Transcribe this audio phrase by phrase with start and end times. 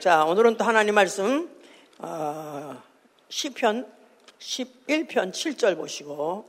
[0.00, 1.50] 자, 오늘은 또 하나님 말씀,
[1.98, 2.80] 어,
[3.28, 3.84] 시편
[4.38, 6.48] 11편 7절 보시고,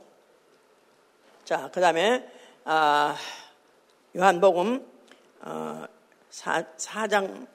[1.44, 2.30] 자, 그 다음에,
[2.64, 3.16] 아,
[4.16, 4.86] 요한복음,
[5.40, 5.84] 어,
[6.30, 7.48] 4, 4장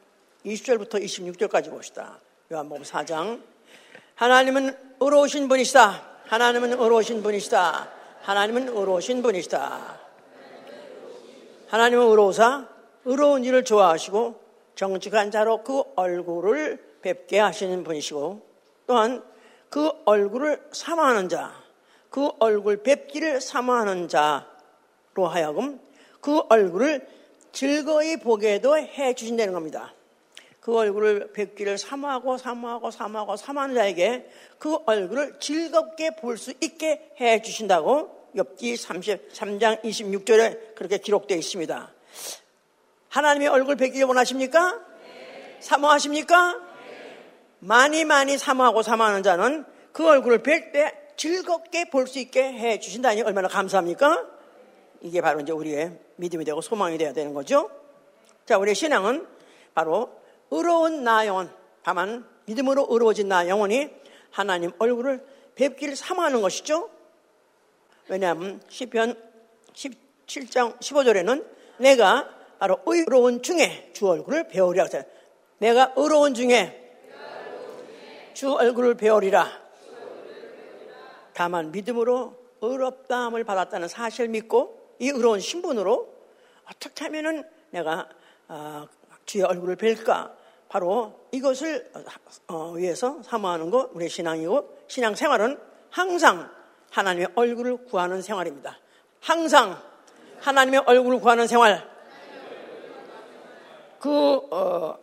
[0.45, 2.19] 20절부터 26절까지 봅시다.
[2.51, 3.41] 요한복음 4장.
[4.15, 6.03] 하나님은 의로우신 분이시다.
[6.25, 7.89] 하나님은 의로우신 분이시다.
[8.21, 9.99] 하나님은 의로우신 분이시다.
[11.69, 12.67] 하나님은 의로우사
[13.05, 14.44] 의로운 일을 좋아하시고
[14.75, 18.41] 정직한 자로 그 얼굴을 뵙게 하시는 분이시고
[18.87, 19.23] 또한
[19.69, 21.53] 그 얼굴을 사모하는 자,
[22.09, 25.79] 그 얼굴 뵙기를 사모하는 자로 하여금
[26.21, 27.07] 그 얼굴을
[27.51, 29.93] 즐거이 보게도 해 주신다는 겁니다.
[30.59, 37.41] 그 얼굴을 뵙기를 사모하고 사모하고 사모하고 사모하는 자에게 그 얼굴을 즐겁게 볼 수 있게 해
[37.41, 41.94] 주신다고 엽기 33장 26절에 그렇게 기록되어 있습니다.
[43.15, 44.73] 하나님의 얼굴 뵙기를 원하십니까?
[44.73, 45.57] 네.
[45.61, 46.53] 사모하십니까?
[46.53, 47.17] 네.
[47.59, 49.63] 많이 많이 사모하고 사모하는 자는
[49.93, 54.25] 그 얼굴을 뵐 때 즐겁게 볼 수 있게 해 주신다니 얼마나 감사합니까?
[54.99, 57.71] 이게 바로 이제 우리의 믿음이 되고 소망이 되어야 되는 거죠.
[58.45, 59.25] 자, 우리의 신앙은
[59.73, 60.11] 바로
[60.51, 61.49] 의로운 나 영혼,
[61.83, 63.91] 다만 믿음으로 의로워진 나 영혼이
[64.31, 66.89] 하나님 얼굴을 뵙기를 사모하는 것이죠.
[68.09, 69.15] 왜냐하면 시편
[69.73, 71.45] 17장 15절에는
[71.77, 74.87] 내가 바로 의로운 중에 주 얼굴을 배우리라.
[75.57, 76.81] 내가 의로운 중에
[78.33, 79.47] 주 얼굴을 배우리라.
[81.33, 86.13] 다만 믿음으로 의롭다함을 받았다는 사실을 믿고 이 의로운 신분으로
[86.65, 88.07] 어떻게 하면은 내가
[88.47, 88.87] 어,
[89.25, 90.31] 주의 얼굴을 뵐까?
[90.69, 91.91] 바로 이것을
[92.47, 96.49] 어, 위해서 사모하는 것 우리의 신앙이고 신앙 생활은 항상
[96.91, 98.77] 하나님의 얼굴을 구하는 생활입니다.
[99.19, 99.81] 항상
[100.41, 101.94] 하나님의 얼굴을 구하는 생활.
[104.05, 104.99] 그, 어,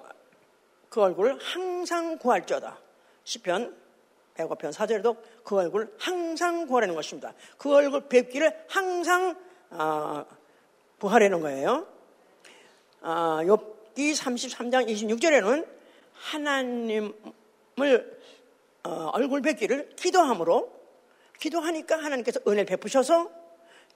[0.88, 2.78] 그 얼굴을 항상 구할지어다.
[3.24, 3.76] 시편
[4.36, 7.34] 105편 4절에도 그 얼굴 항상 구하라는 것입니다.
[7.58, 9.36] 그 얼굴 뵙기를 항상
[9.70, 10.24] 어,
[11.00, 11.84] 구하라는 거예요.
[13.00, 15.66] 어, 욥기 33장 26절에는
[16.12, 17.12] 하나님을
[18.84, 20.70] 어, 얼굴 뵙기를 기도함으로
[21.40, 23.32] 기도하니까 하나님께서 은혜를 베푸셔서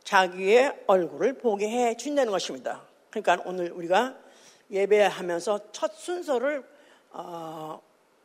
[0.03, 2.83] 자기의 얼굴을 보게 해 준다는 것입니다.
[3.11, 4.26] 그러니까 오늘 우리가
[4.71, 6.65] 예배하면서 첫 순서를
[7.11, 7.81] 어,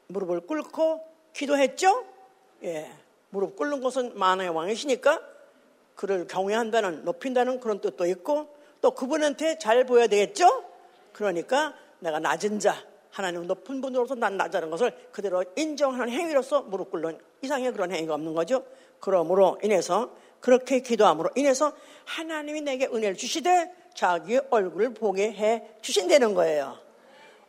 [0.07, 2.05] 무릎을 꿇고 기도했죠?
[2.63, 2.91] 예.
[3.29, 5.21] 무릎 꿇는 것은 만화의 왕이시니까
[5.95, 8.49] 그를 경외한다는, 높인다는 그런 뜻도 있고
[8.81, 10.65] 또 그분한테 잘 보여야 되겠죠?
[11.13, 12.75] 그러니까 내가 낮은 자,
[13.09, 18.33] 하나님 높은 분으로서 난 낮다는 것을 그대로 인정하는 행위로서 무릎 꿇는 이상의 그런 행위가 없는
[18.33, 18.65] 거죠.
[18.99, 21.73] 그러므로 인해서 그렇게 기도함으로 인해서
[22.05, 26.77] 하나님이 내게 은혜를 주시되 자기 얼굴을 보게 해 주신다는 거예요.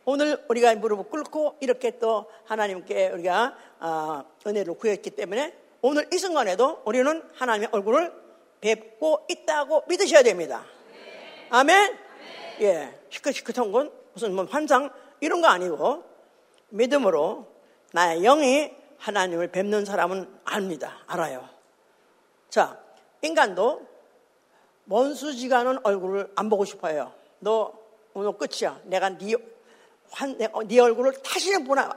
[0.05, 6.81] 오늘 우리가 무릎을 꿇고 이렇게 또 하나님께 우리가 아, 은혜를 구했기 때문에 오늘 이 순간에도
[6.85, 8.13] 우리는 하나님의 얼굴을
[8.61, 10.63] 뵙고 있다고 믿으셔야 됩니다.
[11.49, 11.97] 아멘?
[12.61, 12.99] 예.
[13.09, 14.89] 시크시크한 건 무슨 뭐 환상
[15.19, 16.03] 이런 거 아니고
[16.69, 17.47] 믿음으로
[17.91, 21.03] 나의 영이 하나님을 뵙는 사람은 압니다.
[21.07, 21.47] 알아요.
[22.49, 22.79] 자,
[23.21, 23.85] 인간도
[24.87, 27.13] 원수지간은 얼굴을 안 보고 싶어요.
[27.39, 27.73] 너
[28.13, 28.79] 오늘 끝이야.
[28.85, 29.33] 내가 네,
[30.11, 31.89] 환, 네, 네 얼굴을 다시는 보나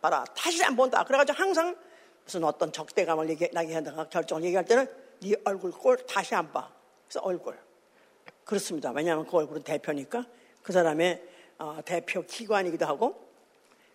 [0.00, 0.24] 봐라.
[0.36, 1.04] 다시는 안 본다.
[1.04, 1.76] 그래가지고 항상
[2.24, 4.86] 무슨 어떤 적대감을 얘기, 나게 한다가 결정을 얘기할 때는
[5.20, 6.70] 네 얼굴 꼴 다시 안 봐.
[7.06, 7.58] 그래서 얼굴.
[8.44, 8.90] 그렇습니다.
[8.90, 10.24] 왜냐하면 그 얼굴은 대표니까
[10.62, 11.22] 그 사람의
[11.58, 13.24] 어, 대표 기관이기도 하고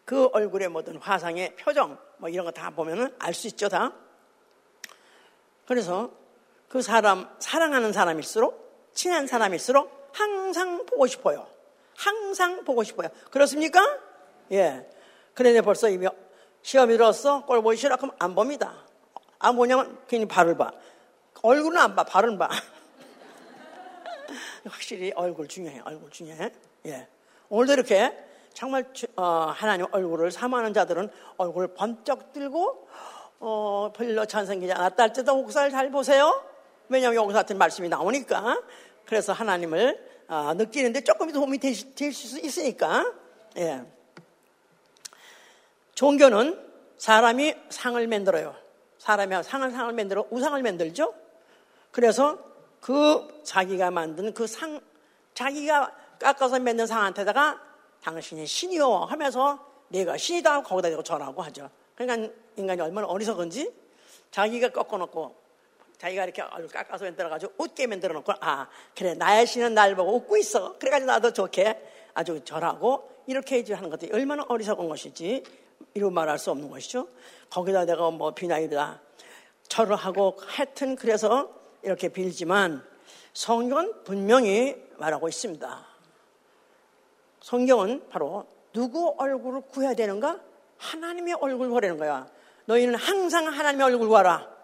[0.05, 3.93] 그 얼굴의 모든 화상의 표정 뭐 이런 거 다 보면은 알 수 있죠 다.
[5.67, 6.11] 그래서
[6.69, 11.47] 그 사람, 사랑하는 사람일수록, 친한 사람일수록 항상 보고 싶어요.
[11.97, 13.09] 항상 보고 싶어요.
[13.31, 13.81] 그렇습니까?
[14.51, 14.87] 예.
[15.33, 16.07] 그런데 벌써 이미
[16.61, 17.45] 시험이 들었어?
[17.45, 17.97] 꼴 보기 싫어?
[17.97, 18.85] 그럼 안 봅니다.
[19.39, 20.71] 안 보냐면 괜히 발을 봐.
[21.41, 22.49] 얼굴은 안 봐, 발은 봐.
[24.65, 26.51] 확실히 얼굴 중요해, 얼굴 중요해.
[26.85, 27.07] 예.
[27.49, 28.15] 오늘도 이렇게
[28.53, 28.85] 정말
[29.15, 32.87] 어, 하나님 얼굴을 사모하는 자들은 얼굴 번쩍 들고
[33.39, 36.48] 어, 별로 찬성기지 않았다 할 때도 목사를 잘 보세요.
[36.89, 38.61] 왜냐하면 여기서 같은 말씀이 나오니까.
[39.05, 43.13] 그래서 하나님을 아, 느끼는데 조금 도움이 될수 있으니까.
[43.57, 43.81] 예.
[45.95, 48.55] 종교는 사람이 상을 만들어요.
[48.97, 51.13] 사람이 상을 상을 만들어 우상을 만들죠.
[51.91, 52.37] 그래서
[52.79, 54.79] 그 자기가 만든 그 상,
[55.33, 57.61] 자기가 깎아서 만든 상한테다가
[58.01, 61.69] 당신이 신이요 하면서 내가 신이다 거기다 대고 전하고 하죠.
[61.95, 63.73] 그러니까 인간이 얼마나 어리석은지
[64.31, 65.35] 자기가 꺾어놓고
[65.99, 70.37] 자기가 이렇게 얼굴 깎아서 만들어가지고 웃게 만들어 놓고 아 그래 나의 신은 날 보고 웃고
[70.37, 71.77] 있어 그래가지고 나도 좋게
[72.13, 75.43] 아주 절하고 이렇게 하는 것들이 얼마나 어리석은 것이지
[75.93, 77.07] 이루 말할 수 없는 것이죠.
[77.49, 79.01] 거기다 내가 뭐 비나이다
[79.67, 81.53] 절을 하고 하여튼 그래서
[81.83, 82.83] 이렇게 빌지만
[83.33, 85.85] 성경은 분명히 말하고 있습니다.
[87.41, 90.39] 성경은 바로 누구 얼굴을 구해야 되는가?
[90.77, 92.27] 하나님의 얼굴 구하라는 거야.
[92.65, 94.58] 너희는 항상 하나님의 얼굴 구하라.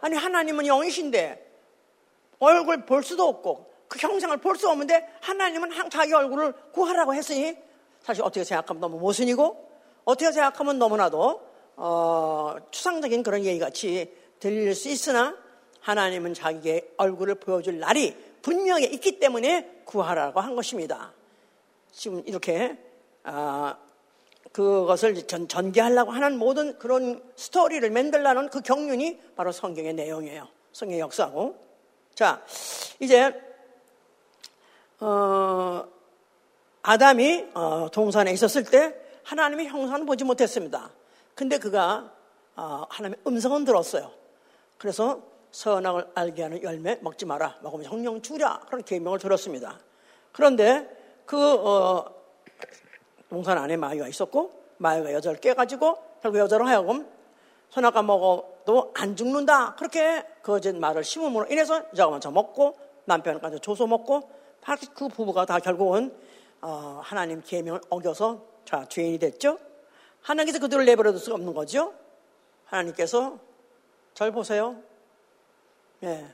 [0.00, 1.46] 아니 하나님은 영이신데
[2.38, 7.56] 얼굴 볼 수도 없고 그 형상을 볼 수 없는데 하나님은 자기 얼굴을 구하라고 했으니
[8.02, 9.70] 사실 어떻게 생각하면 너무 모순이고
[10.04, 11.46] 어떻게 생각하면 너무나도
[11.76, 15.36] 어, 추상적인 그런 얘기 같이 들릴 수 있으나
[15.80, 21.12] 하나님은 자기의 얼굴을 보여줄 날이 분명히 있기 때문에 구하라고 한 것입니다.
[21.92, 22.76] 지금 이렇게
[23.24, 23.76] 아,
[24.56, 30.48] 그것을 전, 전개하려고 하는 모든 그런 스토리를 만들라는 그 경륜이 바로 성경의 내용이에요.
[30.72, 31.62] 성경의 역사고.
[32.14, 32.42] 자,
[32.98, 33.38] 이제
[34.98, 35.84] 어,
[36.80, 38.94] 아담이 어, 동산에 있었을 때
[39.24, 40.90] 하나님의 형상은 보지 못했습니다.
[41.34, 42.10] 근데 그가
[42.56, 44.10] 어, 하나님의 음성은 들었어요.
[44.78, 45.20] 그래서
[45.50, 47.58] 선악을 알게 하는 열매 먹지 마라.
[47.60, 48.60] 먹으면 형령 주랴.
[48.68, 49.78] 그런 계명을 들었습니다.
[50.32, 50.88] 그런데
[51.26, 52.15] 그 어,
[53.28, 57.08] 동산 안에 마귀가 있었고 마귀가 여자를 깨가지고 결국 여자로 하여금
[57.70, 59.74] 선악과 먹어도 안 죽는다.
[59.74, 64.30] 그렇게 거짓 말을 심음으로 인해서 여자가 먼저 먹고 남편까지 조소 먹고
[64.94, 66.14] 그 부부가 다 결국은
[66.60, 69.58] 어, 하나님 계명을 어겨서 자 죄인이 됐죠.
[70.22, 71.94] 하나님께서 그들을 내버려 둘 수가 없는 거죠.
[72.64, 73.38] 하나님께서
[74.14, 74.76] 잘 보세요.
[76.02, 76.26] 예.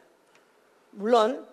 [0.91, 1.47] 물론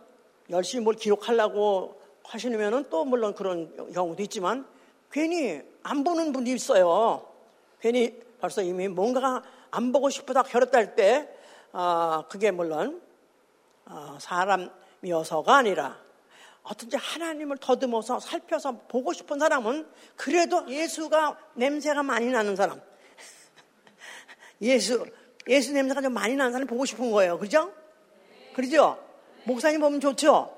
[0.50, 4.66] 열심히 뭘 기록하려고 하시면은 또 물론 그런 경우도 있지만
[5.12, 7.28] 괜히 안 보는 분이 있어요.
[7.80, 11.30] 괜히 벌써 이미 뭔가가 안 보고 싶다 결었다 할때
[11.72, 13.02] 어, 그게 물론
[13.86, 15.98] 어, 사람이어서가 아니라
[16.64, 22.80] 어떤지 하나님을 더듬어서 살펴서 보고 싶은 사람은 그래도 예수가 냄새가 많이 나는 사람.
[24.62, 25.06] 예수,
[25.48, 27.40] 예수 냄새가 좀 많이 나는 사람 보고 싶은 거예요.
[27.40, 27.74] 그죠?
[28.54, 29.04] 그러죠?
[29.46, 30.56] 목사님 보면 좋죠?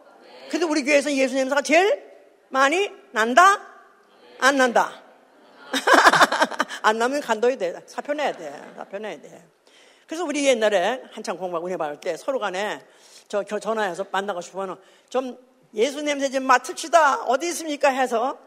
[0.49, 2.11] 근데 우리 교회에서 예수 냄새가 제일
[2.49, 3.70] 많이 난다?
[4.41, 5.03] 안 난다?
[6.81, 7.75] 안 나면 간도해야 돼.
[7.85, 8.51] 사표 내야 돼.
[8.75, 9.45] 사표 내야 돼.
[10.07, 12.83] 그래서 우리 옛날에 한창 공부하고 은혜 받을 때 서로 간에
[13.27, 15.37] 저 전화해서 만나고 싶으면 좀
[15.75, 17.25] 예수 냄새 좀 맡읍시다.
[17.25, 17.89] 어디 있습니까?
[17.89, 18.39] 해서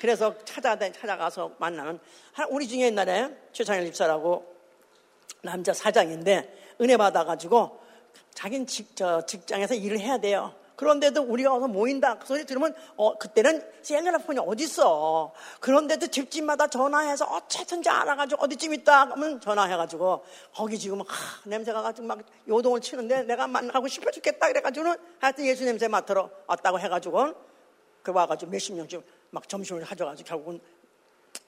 [0.00, 2.00] 그래서 찾아, 찾아가서 만나면
[2.48, 4.56] 우리 중에 옛날에 최창일 집사라고
[5.42, 7.78] 남자 사장인데 은혜 받아가지고
[8.32, 10.54] 자기는 직, 저 직장에서 일을 해야 돼요.
[10.82, 12.18] 그런데도 우리가 와서 모인다.
[12.18, 15.32] 그 소리 들으면, 어, 그때는 셀러폰이 어딨어.
[15.60, 19.10] 그런데도 집집마다 전화해서 어쨌든지 알아가지고 어디쯤 있다.
[19.10, 21.06] 하면 전화해가지고, 거기 지금 하,
[21.44, 22.18] 냄새가 가지고 막
[22.48, 24.48] 요동을 치는데 내가 만나고 싶어 죽겠다.
[24.48, 27.32] 그래가지고는 하여튼 예수 냄새 맡으러 왔다고 해가지고,
[28.02, 30.60] 그 와가지고 몇십 년쯤 막 점심을 가져가지고 결국은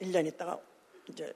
[0.00, 0.60] 1년 있다가
[1.08, 1.34] 이제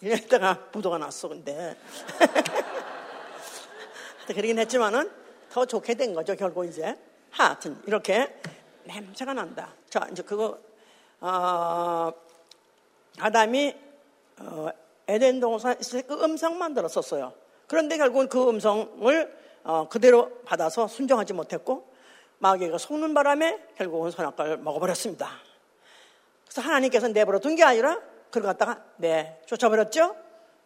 [0.00, 1.26] 1년 있다가 부도가 났어.
[1.26, 1.76] 근데.
[4.28, 5.10] 그러긴 했지만은
[5.50, 6.36] 더 좋게 된 거죠.
[6.36, 6.96] 결국 이제.
[7.32, 8.40] 하여튼 이렇게
[8.84, 9.72] 냄새가 난다.
[9.88, 10.58] 자 이제 그거
[11.20, 12.12] 어,
[13.18, 13.74] 아담이
[14.38, 14.68] 어,
[15.08, 17.32] 에덴 동산 있을 그 음성만 들었었어요.
[17.66, 21.90] 그런데 결국은 그 음성을 어, 그대로 받아서 순종하지 못했고
[22.38, 25.30] 마귀가 속는 바람에 결국은 선악과를 먹어버렸습니다.
[26.44, 30.16] 그래서 하나님께서 내버려 둔 게 아니라 그걸 갖다가 네 쫓아버렸죠.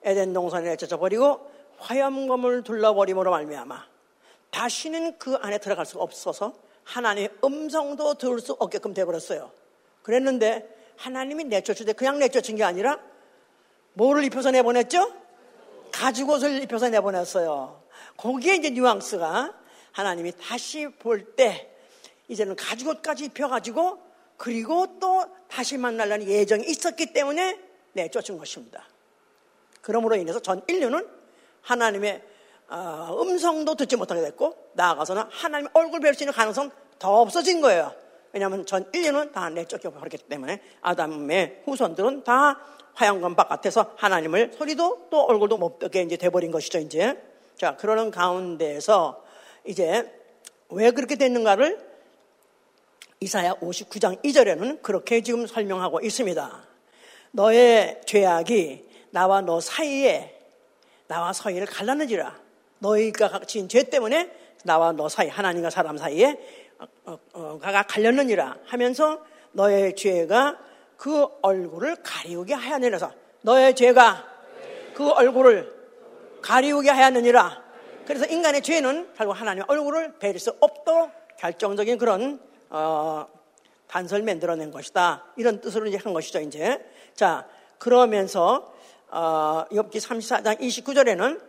[0.03, 3.96] 에덴 동산에 쫓아버리고 화염검을 둘러버림으로 말미암아
[4.57, 9.53] 다시는 그 안에 들어갈 수가 없어서 하나님의 음성도 들을 수 없게끔 되어버렸어요.
[10.03, 12.99] 그랬는데 하나님이 내쫓을 때 그냥 내쫓은 게 아니라
[13.93, 15.13] 뭐를 입혀서 내보냈죠?
[15.93, 17.83] 가죽옷을 입혀서 내보냈어요.
[18.17, 19.53] 거기에 이제 뉘앙스가
[19.93, 21.71] 하나님이 다시 볼 때
[22.29, 23.99] 이제는 가죽옷까지 입혀가지고
[24.39, 27.61] 그리고 또 다시 만나려는 예정이 있었기 때문에
[27.93, 28.89] 내쫓은 것입니다.
[29.83, 31.07] 그러므로 인해서 전 인류는
[31.61, 32.36] 하나님의
[32.69, 37.93] 어, 음성도 듣지 못하게 됐고 나아가서는 하나님 얼굴 뵐 수 있는 가능성 더 없어진 거예요.
[38.33, 42.61] 왜냐하면 전 인류는 다 내쫓겨 버렸기 때문에 아담의 후손들은 다
[42.95, 47.23] 화양관 바깥에서 하나님을 소리도 또 얼굴도 못 뵙게 이제 돼버린 것이죠 이제.
[47.57, 49.25] 자 그러는 가운데에서
[49.65, 50.13] 이제
[50.69, 51.87] 왜 그렇게 됐는가를
[53.21, 56.65] 이사야 59장 2절에는 그렇게 지금 설명하고 있습니다.
[57.33, 60.39] 너의 죄악이 나와 너 사이에
[61.07, 62.46] 나와 사이를 갈라느지라.
[62.79, 64.31] 너희가 지은 죄 때문에
[64.65, 66.39] 나와 너 사이, 하나님과 사람 사이에
[67.05, 70.59] 어, 어, 가가 갈렸느니라 하면서 너의 죄가
[70.97, 73.13] 그 얼굴을 가리우게 하였느니라.
[73.43, 74.25] 너의 죄가
[74.95, 75.73] 그 얼굴을
[76.43, 77.65] 가리우게 하였느니라.
[78.07, 82.41] 그래서 인간의 죄는 결국 하나님의 얼굴을 뵐수 없도록 결정적인 그런
[82.71, 83.27] 어,
[83.87, 85.25] 단설 만들어낸 것이다.
[85.37, 86.85] 이런 뜻으로 이제 한 것이죠, 이제.
[87.15, 87.47] 자,
[87.79, 88.75] 그러면서,
[89.09, 91.41] 어, 엽기 34장 29절에는,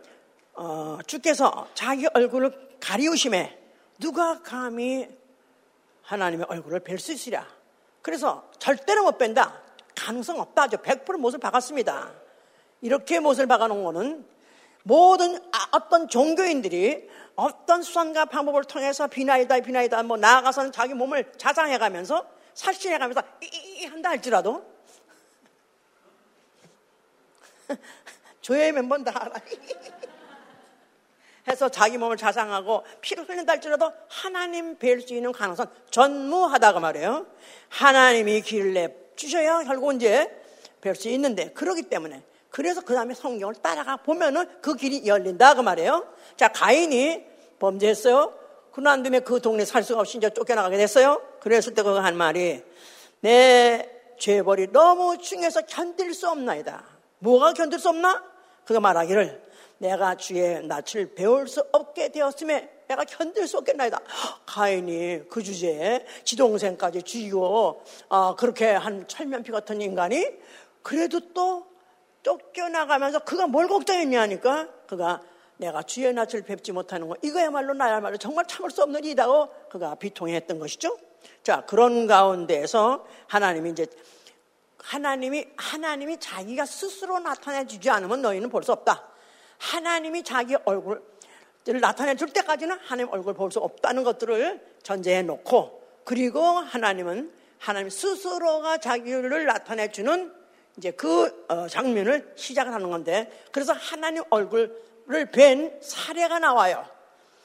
[0.60, 3.56] 어, 주께서 자기 얼굴을 가리우심에
[4.00, 5.08] 누가 감히
[6.02, 7.46] 하나님의 얼굴을 뵐 수 있으랴.
[8.02, 9.62] 그래서 절대로 못 뺀다.
[9.94, 10.66] 가능성 없다.
[10.66, 12.12] 저100% 못을 박았습니다.
[12.80, 14.26] 이렇게 못을 박아놓은 거는
[14.82, 22.26] 모든 아, 어떤 종교인들이 어떤 수단과 방법을 통해서 비나이다 비나이다 뭐 나아가서는 자기 몸을 자장해가면서
[22.54, 24.64] 살신해가면서 이 한다 할지라도
[28.40, 29.34] 조회 멤버는 다 알아.
[31.48, 37.26] 해서 자기 몸을 자상하고 피를 흘린다 할지라도 하나님 뵐 수 있는 가능성 전무하다고 말해요.
[37.68, 40.30] 하나님이 길을 내 주셔야 결국 이제
[40.80, 45.60] 뵐 수 있는데 그러기 때문에 그래서 그 다음에 성경을 따라가 보면은 그 길이 열린다 그
[45.60, 46.06] 말이에요.
[46.36, 47.24] 자 가인이
[47.58, 48.34] 범죄했어요.
[48.72, 51.20] 그난 다음에 그 동네 살 수가 없이 이제 쫓겨나가게 됐어요.
[51.40, 52.62] 그랬을 때 그가 한 말이
[53.20, 56.84] 내 죄벌이 너무 중해서 견딜 수 없나이다.
[57.18, 58.22] 뭐가 견딜 수 없나?
[58.64, 59.47] 그가 말하기를
[59.78, 64.00] 내가 주의 낯을 배울 수 없게 되었음에 내가 견딜 수 없겠나이다.
[64.46, 70.26] 가인이 그 주제에 지동생까지 죽이고 어, 그렇게 한 철면피 같은 인간이
[70.82, 71.66] 그래도 또
[72.22, 75.22] 쫓겨나가면서 그가 뭘 걱정했냐니까 그가
[75.58, 80.58] 내가 주의 낯을 뵙지 못하는 거 이거야말로 나야말로 정말 참을 수 없는 일이다고 그가 비통했던
[80.58, 80.96] 것이죠.
[81.42, 83.86] 자 그런 가운데에서 하나님이 이제
[84.78, 89.08] 하나님이 하나님이 자기가 스스로 나타내 주지 않으면 너희는 볼 수 없다.
[89.58, 91.00] 하나님이 자기 얼굴을
[91.80, 98.78] 나타내 줄 때까지는 하나님 얼굴 볼 수 없다는 것들을 전제해 놓고 그리고 하나님은 하나님 스스로가
[98.78, 100.32] 자기를 나타내 주는
[100.76, 106.86] 이제 그 어, 장면을 시작을 하는 건데 그래서 하나님 얼굴을 뵌 사례가 나와요.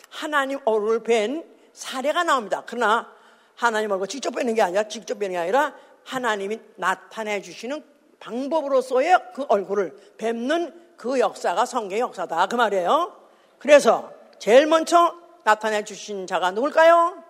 [0.09, 1.43] 하나님 얼굴을 뵌
[1.73, 2.63] 사례가 나옵니다.
[2.65, 3.11] 그러나
[3.55, 7.83] 하나님 얼굴 직접 뵈는 게 아니라 직접 뵈는 게 아니라 하나님이 나타내 주시는
[8.19, 12.45] 방법으로서의 그 얼굴을 뵙는 그 역사가 성경의 역사다.
[12.45, 13.13] 그 말이에요.
[13.59, 17.21] 그래서 제일 먼저 나타내 주신 자가 누굴까요?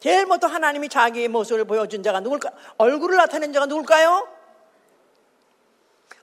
[0.00, 2.50] 제일 먼저 하나님이 자기의 모습을 보여준 자가 누굴까?
[2.78, 4.26] 얼굴을 나타낸 자가 누굴까요?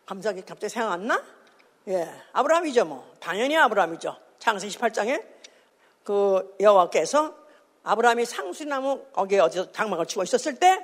[0.08, 1.22] 감사하게 갑자기 생각 안 나?
[1.88, 3.08] 예, 아브라함이죠, 뭐.
[3.20, 4.18] 당연히 아브라함이죠.
[4.40, 5.24] 창세기 18장에
[6.04, 7.36] 그 여호와께서
[7.84, 10.84] 아브라함이 상수나무 거기에 어디서 장막을 치고 있었을 때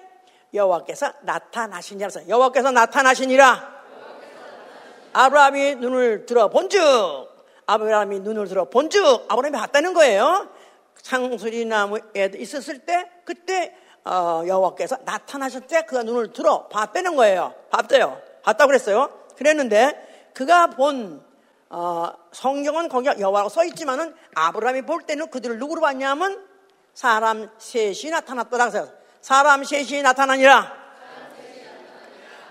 [0.53, 2.27] 여호와께서 나타나시니라.
[2.27, 3.76] 여호와께서 나타나시니라.
[5.13, 6.81] 아브라함이 눈을 들어 본즉
[7.65, 10.49] 아브라함이 눈을 들어 본즉 아브라함이 봤다는 거예요.
[11.01, 17.53] 상수리 나무에 있었을 때 그때 어, 여호와께서 나타나셨을 때 그가 눈을 들어 봤다는 거예요.
[17.69, 18.21] 봤대요.
[18.43, 19.09] 봤다고 그랬어요.
[19.37, 21.21] 그랬는데 그가 본
[21.69, 26.45] 어, 성경은 거기 여호와라고 써 있지만은 아브라함이 볼 때는 그들을 누구로 봤냐면
[26.93, 30.73] 사람 셋이 나타났더라 그래서 사람 셋이 나타나니라.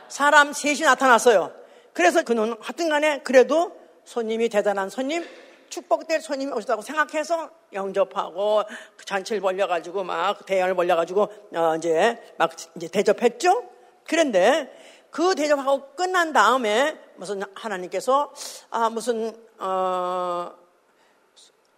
[0.09, 1.66] 사람 셋이 나타났어요.
[1.97, 3.75] 그래서 그는 하여튼 간에 그래도
[4.05, 5.25] 손님이 대단한 손님,
[5.71, 8.65] 축복될 손님이 오셨다고 생각해서 영접하고
[8.99, 11.23] 그 잔치를 벌려가지고 막 대연을 벌려가지고
[11.55, 13.65] 어 이제 막 이제 대접했죠.
[14.07, 14.71] 그런데
[15.11, 18.31] 그 대접하고 끝난 다음에 무슨 하나님께서
[18.69, 20.53] 아 무슨 어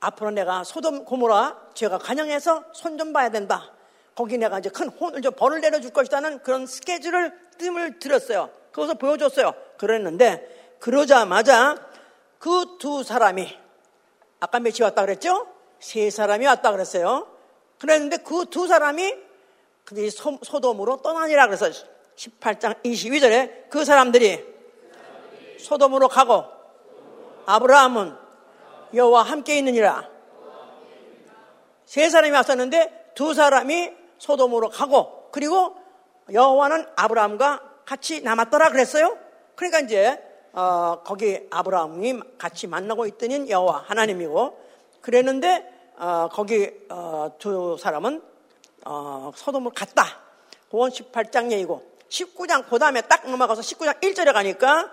[0.01, 3.73] 앞으로 내가 소돔 고모라 죄가 간영해서 손 좀 봐야 된다.
[4.17, 8.51] 거기 내가 이제 큰 혼을 좀 벌을 내려줄 것이라는 그런 스케줄을 뜸을 들었어요.
[8.79, 9.53] 그것을 보여줬어요.
[9.77, 11.77] 그랬는데 그러자마자
[12.39, 13.49] 그 두 사람이
[14.39, 15.49] 아까 몇이 왔다 그랬죠?
[15.81, 17.27] 세 사람이 왔다 그랬어요.
[17.81, 19.17] 그랬는데 그 두 사람이
[19.85, 21.67] 그들이 소돔으로 떠나니라 그래서
[22.15, 24.45] 18장 22절에 그 사람들이
[25.59, 26.45] 소돔으로 가고
[27.47, 28.15] 아브라함은
[28.95, 30.09] 여호와 함께 있느니라.
[31.85, 35.75] 세 사람이 왔었는데 두 사람이 소돔으로 가고 그리고
[36.31, 39.17] 여호와는 아브라함과 같이 남았더라 그랬어요.
[39.55, 44.63] 그러니까 이제 어, 거기 아브라함이 같이 만나고 있더니 여호와 하나님이고
[45.01, 48.23] 그랬는데 어, 거기 어, 두 사람은
[48.85, 50.05] 어, 소돔을 갔다.
[50.71, 54.91] 고원 18장 얘기고 19장 그 다음에 딱 넘어가서 19장 1절에 가니까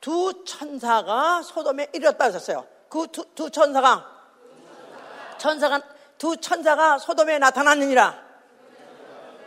[0.00, 2.66] 두 천사가 소돔에 이르렀다 하셨어요.
[2.88, 4.06] 그두 천사가
[5.36, 5.82] 천사가
[6.16, 8.26] 두 천사가 소돔에 나타났느니라.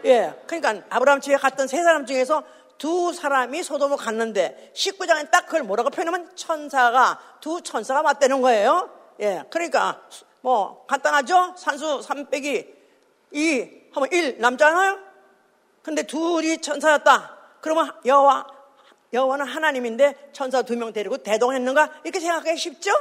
[0.05, 0.33] 예.
[0.47, 2.43] 그러니까 아브라함 집에 갔던 세 사람 중에서
[2.79, 8.89] 두 사람이 소돔을 갔는데 19장에 딱 그걸 뭐라고 표현하면 천사가 두 천사가 맞대는 거예요.
[9.19, 9.43] 예.
[9.51, 10.01] 그러니까
[10.41, 11.55] 뭐 간단하죠?
[11.57, 12.73] 산수 3 빼기
[13.31, 14.97] 2 하면 1 남잖아요.
[15.83, 17.37] 근데 둘이 천사였다.
[17.61, 18.47] 그러면 여호와
[19.11, 22.01] 여호와는 하나님인데 천사 두 명 데리고 대동했는가?
[22.05, 22.91] 이렇게 생각하기 쉽죠?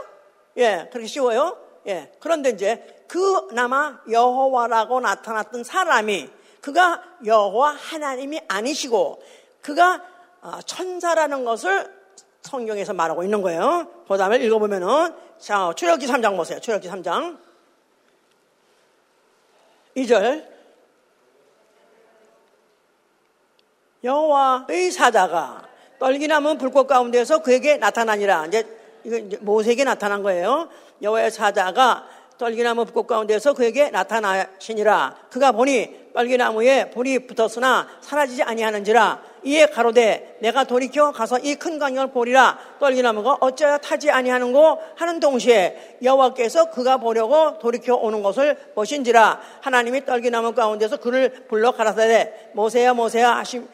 [0.56, 0.88] 예.
[0.90, 1.56] 그렇게 쉬워요.
[1.86, 2.12] 예.
[2.18, 6.30] 그런데 이제 그나마 여호와라고 나타났던 사람이
[6.60, 9.22] 그가 여호와 하나님이 아니시고
[9.62, 10.02] 그가
[10.40, 11.92] 어, 천사라는 것을
[12.42, 13.88] 성경에서 말하고 있는 거예요.
[14.08, 16.60] 그 다음에 읽어보면은 자 출애굽기 3장 보세요.
[16.60, 17.38] 출애굽기 3장
[19.96, 20.46] 2절
[24.04, 28.46] 여호와의 사자가 떨기나무 불꽃 가운데서 그에게 나타나니라.
[28.46, 28.64] 이제
[29.04, 30.68] 이거 모세에게 나타난 거예요.
[31.02, 32.06] 여호와의 사자가
[32.38, 35.16] 떨기나무 불꽃 가운데서 그에게 나타나시니라.
[35.30, 39.22] 그가 보니 떨기나무에 불이 붙었으나 사라지지 아니하는지라.
[39.44, 42.58] 이에 가로되 내가 돌이켜 가서 이큰 광경을 보리라.
[42.80, 49.40] 떨기나무가 어찌하여 타지 아니하는고 하는 동시에 여호와께서 그가 보려고 돌이켜 오는 것을 보신지라.
[49.60, 52.50] 하나님이 떨기나무 가운데서 그를 불러 가라사대.
[52.52, 53.66] 모세야 모세야 하시며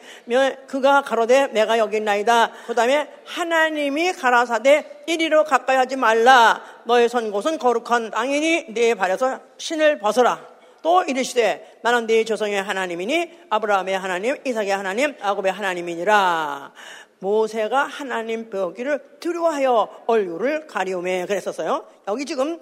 [0.67, 2.51] 그가 가로되 내가 여기 있나이다.
[2.67, 6.61] 그 다음에 하나님이 가라사대 이리로 가까이 하지 말라.
[6.85, 10.54] 너의 선 곳은 거룩한 땅이니 네 발에서 신을 벗어라
[10.85, 16.73] 또 이르시되 나는 네 조상의 하나님이니 아브라함의 하나님, 이삭의 하나님, 아곱의 하나님이니라.
[17.17, 21.87] 모세가 하나님 벽기를 두려워하여 얼굴을 가리움에 그랬었어요.
[22.07, 22.59] 여기 지금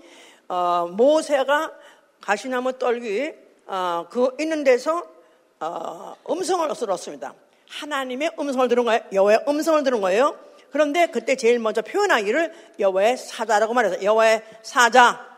[0.48, 1.74] 어, 모세가
[2.22, 3.34] 가시나무 떨기
[3.68, 5.04] 어, 그 있는 데서
[5.60, 7.34] 어, 음성을 들었습니다.
[7.68, 9.02] 하나님의 음성을 들은 거예요.
[9.12, 10.40] 여호와의 음성을 들은 거예요.
[10.72, 15.33] 그런데 그때 제일 먼저 표현하기를 여호와의 사자라고 말해서 여호와의 사자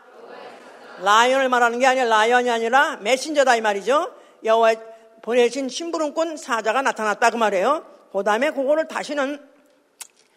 [1.00, 4.12] 라이언을 말하는 게 아니라 라이언이 아니라 메신저다 이 말이죠.
[4.44, 4.74] 여호와
[5.22, 7.84] 보내신 심부름꾼 사자가 나타났다 그 말이에요.
[8.12, 9.44] 그 다음에 그거를 다시는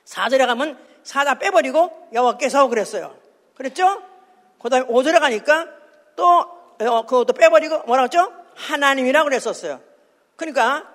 [0.06, 3.16] 사절에 가면 사자 빼버리고 여호와께서 그랬어요.
[3.56, 4.02] 그랬죠?
[4.62, 5.68] 그 다음에 오절에 가니까
[6.16, 6.26] 또
[6.80, 8.34] 어, 그것도 빼버리고 뭐라고 했죠?
[8.56, 9.80] 하나님이라고 그랬었어요.
[10.36, 10.90] 그러니까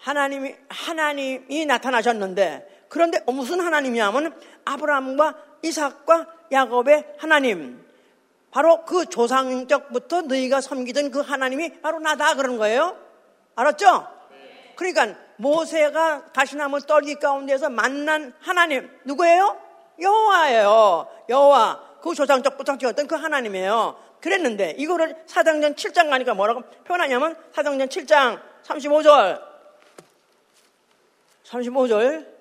[0.00, 7.82] 하나님이 하나님이 나타나셨는데 그런데 무슨 하나님이냐면 아브라함과 이삭과 야곱의 하나님
[8.52, 12.96] 바로 그 조상적부터 너희가 섬기던 그 하나님이 바로 나다 그런 거예요.
[13.56, 14.06] 알았죠?
[14.76, 19.58] 그러니까 모세가 가시나무 떨기 가운데서 만난 하나님 누구예요?
[20.00, 21.08] 여호와예요.
[21.30, 23.96] 여호와 그 조상적부터 지었던 그 하나님이에요.
[24.20, 29.42] 그랬는데 이거를 사장전 7장 가니까 뭐라고 표현하냐면 사장전 7장 35절
[31.44, 32.31] 35절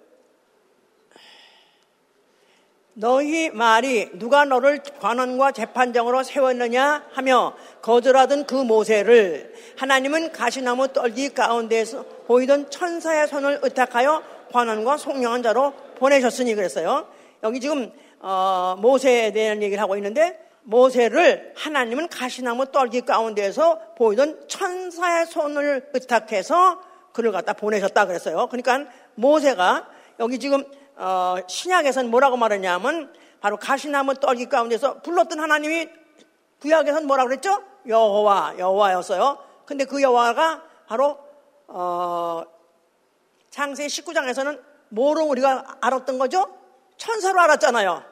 [2.93, 12.03] 너희 말이 누가 너를 관원과 재판장으로 세웠느냐 하며 거절하던 그 모세를 하나님은 가시나무 떨기 가운데에서
[12.27, 17.07] 보이던 천사의 손을 의탁하여 관원과 송영한 자로 보내셨으니 그랬어요.
[17.43, 25.25] 여기 지금 어, 모세에 대한 얘기를 하고 있는데 모세를 하나님은 가시나무 떨기 가운데에서 보이던 천사의
[25.27, 26.81] 손을 의탁해서
[27.13, 28.47] 그를 갖다 보내셨다 그랬어요.
[28.47, 29.87] 그러니까 모세가
[30.19, 30.63] 여기 지금
[30.95, 35.89] 어, 신약에서는 뭐라고 말했냐면 바로 가시나무 떨기 가운데서 불렀던 하나님이
[36.59, 37.63] 구약에서는 뭐라고 그랬죠?
[37.87, 39.39] 여호와, 여호와였어요.
[39.65, 41.17] 근데 그 여호와가 바로
[41.67, 42.43] 어,
[43.49, 46.53] 창세 19장에서는 뭐로 우리가 알았던 거죠?
[46.97, 48.03] 천사로 알았잖아요.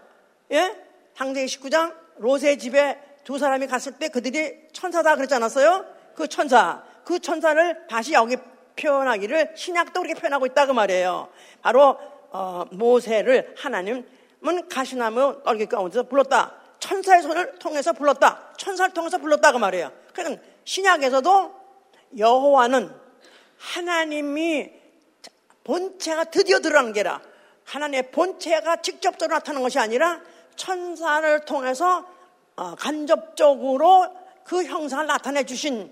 [0.52, 0.76] 예?
[1.15, 5.86] 창세 19장 롯의 집에 두 사람이 갔을 때 그들이 천사다 그랬지 않았어요?
[6.15, 8.38] 그 천사, 그 천사를 다시 여기
[8.76, 11.30] 표현하기를 신약도 그렇게 표현하고 있다 그 말이에요.
[11.62, 11.98] 바로
[12.32, 16.56] 어, 모세를 하나님은 가시나무 떨기 가운데서 불렀다.
[16.80, 18.54] 천사의 손을 통해서 불렀다.
[18.58, 19.92] 천사를 통해서 불렀다 그 말이에요.
[20.13, 21.60] 그러니까 신약에서도
[22.18, 22.94] 여호와는
[23.58, 24.72] 하나님이
[25.63, 27.22] 본체가 드디어 드러나는 게라
[27.65, 30.22] 하나님의 본체가 직접적으로 나타나는 것이 아니라
[30.56, 32.06] 천사를 통해서
[32.56, 34.08] 어, 간접적으로
[34.44, 35.92] 그 형상을 나타내 주신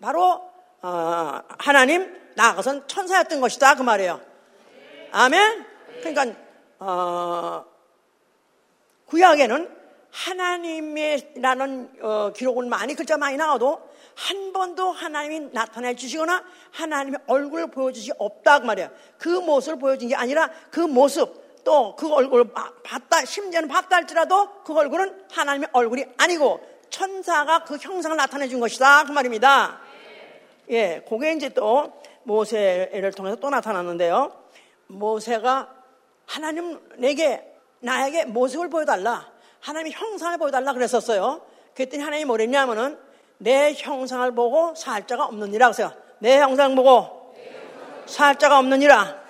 [0.00, 0.50] 바로
[0.82, 4.20] 어, 하나님 나아가선 천사였던 것이다 그 말이에요.
[5.12, 5.73] 아멘.
[6.12, 6.38] 그러니까
[6.78, 7.64] 어,
[9.06, 13.80] 구약에는 하나님이라는 어, 기록은 많이 글자 많이 나와도
[14.14, 18.90] 한 번도 하나님이 나타내 주시거나 하나님의 얼굴을 보여주시 없다 그 말이야.
[19.18, 22.50] 그 모습을 보여준 게 아니라 그 모습 또 그 얼굴을
[22.84, 29.04] 봤다 심지어는 봤다 할지라도 그 얼굴은 하나님의 얼굴이 아니고 천사가 그 형상을 나타내 준 것이다
[29.04, 29.80] 그 말입니다.
[30.70, 34.32] 예, 그게 이제 또 모세를 통해서 또 나타났는데요.
[34.86, 35.73] 모세가
[36.26, 37.44] 하나님 내게
[37.80, 39.30] 나에게 모습을 보여달라.
[39.60, 41.44] 하나님의 형상을 보여달라 그랬었어요.
[41.74, 42.98] 그랬더니 하나님이 뭐랬냐면은
[43.38, 47.34] 내 형상을 보고 살 자가 없느니라 그래서 내 형상 보고
[48.06, 49.22] 살 자가 없느니라.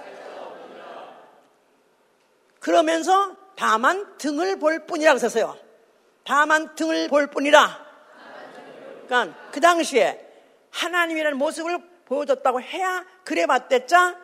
[2.61, 5.57] 그러면서 다만 등을 볼 뿐이라 그랬어요.
[6.25, 7.85] 다만 등을 볼 뿐이라.
[9.07, 10.21] 그러니까 그 당시에
[10.71, 14.17] 하나님이라는 모습을 보여줬다고 해야 그래 봤댔자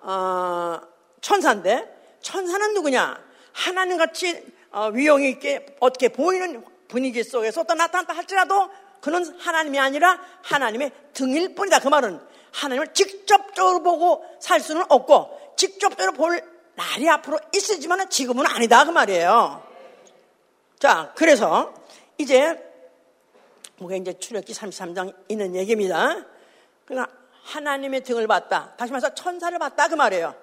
[0.00, 0.80] 어,
[1.20, 1.91] 천사인데
[2.22, 3.22] 천사는 누구냐?
[3.52, 10.18] 하나님 같이 어, 위용이 있게 어떻게 보이는 분위기 속에서 또 나타났다 할지라도 그는 하나님이 아니라
[10.42, 11.80] 하나님의 등일 뿐이다.
[11.80, 12.20] 그 말은
[12.52, 16.40] 하나님을 직접적으로 보고 살 수는 없고 직접적으로 볼
[16.74, 18.84] 날이 앞으로 있으지만 지금은 아니다.
[18.84, 19.62] 그 말이에요.
[20.78, 21.74] 자, 그래서
[22.18, 22.58] 이제
[23.76, 26.24] 뭐가 이제 출애기 33장 있는 얘기입니다.
[26.84, 28.74] 그러니까 하나님의 등을 봤다.
[28.76, 30.34] 다시 말해서 천사를 봤다 그 말이에요.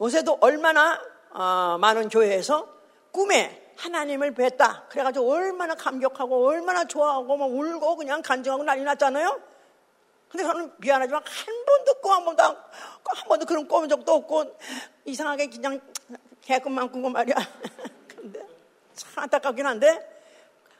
[0.00, 2.68] 요새도 얼마나 어, 많은 교회에서
[3.10, 4.88] 꿈에 하나님을 뵀다.
[4.88, 9.40] 그래가지고 얼마나 감격하고 얼마나 좋아하고 막 울고 그냥 간증하고 난리 났잖아요.
[10.28, 14.58] 근데 저는 미안하지만 한 번도 꿈한 번도 한, 한 번도 그런 꿔본 적도 없고
[15.04, 15.80] 이상하게 그냥
[16.42, 17.34] 개꿈만 꾸고 말이야.
[18.08, 18.40] 근데
[18.94, 20.16] 참 안타깝긴 한데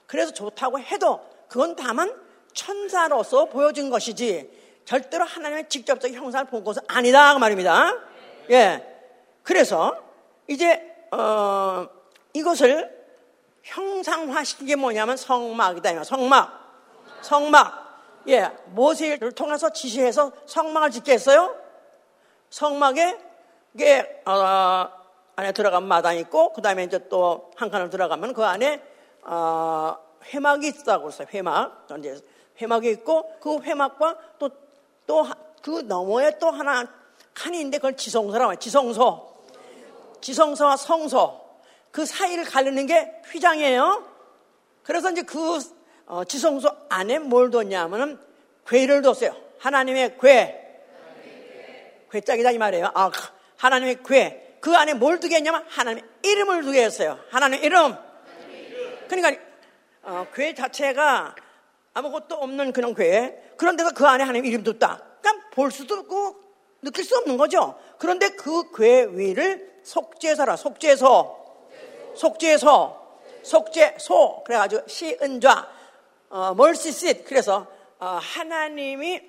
[0.06, 2.14] 그래서 좋다고 해도 그건 다만
[2.52, 4.50] 천사로서 보여준 것이지
[4.84, 7.92] 절대로 하나님의 직접적인 형상을 본 것은 아니다 그 말입니다.
[8.50, 8.95] 예.
[9.46, 9.96] 그래서
[10.48, 11.86] 이제 어,
[12.32, 12.94] 이것을
[13.62, 16.02] 형상화시킨 게 뭐냐면 성막이다.
[16.02, 17.22] 성막.
[17.22, 17.86] 성막.
[18.28, 18.50] 예.
[18.66, 21.54] 모세를 통해서 지시해서 성막을 짓게 했어요.
[22.50, 23.18] 성막에
[23.74, 24.88] 이게 어,
[25.36, 28.82] 안에 들어가면 마당이 있고 그 다음에 이제 또 한 칸을 들어가면 그 안에
[29.22, 31.28] 어, 회막이 있다고 했어요.
[31.32, 31.86] 회막.
[31.98, 32.20] 이제
[32.60, 34.50] 회막이 있고 그 회막과 또
[35.06, 35.24] 또
[35.62, 36.86] 그 너머에 또 하나
[37.34, 38.58] 칸이 있는데 그걸 지성소라고 해요.
[38.58, 39.35] 지성소.
[40.20, 41.40] 지성소와 성소.
[41.90, 44.06] 그 사이를 가르는 게 휘장이에요.
[44.82, 45.58] 그래서 이제 그
[46.06, 48.20] 어, 지성소 안에 뭘 뒀냐면은
[48.66, 49.34] 괴를 뒀어요.
[49.58, 50.62] 하나님의 괴.
[52.10, 52.90] 괴짝이다 이 말이에요.
[52.94, 53.10] 아,
[53.56, 54.58] 하나님의 괴.
[54.60, 57.18] 그 안에 뭘 두게 했냐면 하나님의 이름을 두게 했어요.
[57.30, 57.96] 하나님의 이름.
[59.08, 59.42] 그러니까
[60.02, 61.34] 어, 괴 자체가
[61.94, 63.54] 아무것도 없는 그런 괴.
[63.56, 65.02] 그런데도 그 안에 하나님 이름 뒀다.
[65.20, 66.45] 그러니까 볼 수도 없고
[66.82, 67.78] 느낄 수 없는 거죠.
[67.98, 70.56] 그런데 그 괴 위를 속죄서라.
[70.56, 71.44] 속죄서.
[72.16, 72.96] 속죄소,
[73.42, 74.42] 속죄소.
[74.44, 75.68] 그래가지고 시은좌,
[76.30, 77.24] 어, 멀시싯.
[77.26, 77.66] 그래서
[77.98, 79.20] 어, 하나님이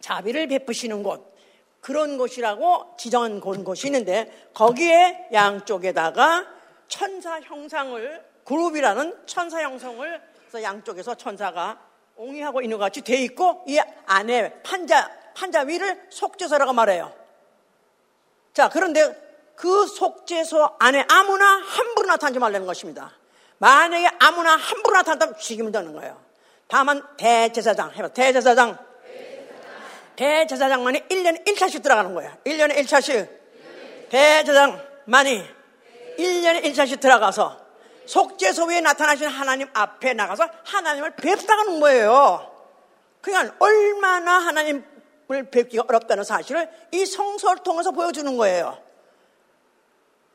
[0.00, 1.32] 자비를 베푸시는 곳.
[1.80, 6.46] 그런 곳이라고 지정한 곳이 있는데 거기에 양쪽에다가
[6.88, 10.22] 천사 형상을 그룹이라는 천사 형성을
[10.62, 11.80] 양쪽에서 천사가
[12.16, 17.12] 옹이하고 있는 것 같이 돼 있고 이 안에 판자 판자 위를 속죄소라고 말해요.
[18.52, 19.20] 자 그런데
[19.56, 23.12] 그 속죄소 안에 아무나 함부로 나타나지 말라는 것입니다.
[23.58, 26.20] 만약에 아무나 함부로 나타난다면 죽이면 되는 거예요.
[26.66, 28.08] 다만 대제사장 해봐.
[28.08, 28.76] 대제사장.
[30.16, 32.32] 대제사장만이 1년에 1차씩 들어가는 거예요.
[32.44, 33.28] 1년에 1차씩.
[34.10, 35.46] 대제사장만이
[36.18, 37.60] 1년에 1차씩 들어가서
[38.06, 42.50] 속죄소 위에 나타나신 하나님 앞에 나가서 하나님을 뵙다가는 거예요.
[43.20, 44.84] 그러니까 얼마나 하나님
[45.32, 48.78] 을 뵙기가 어렵다는 사실을 이 성서를 통해서 보여주는 거예요.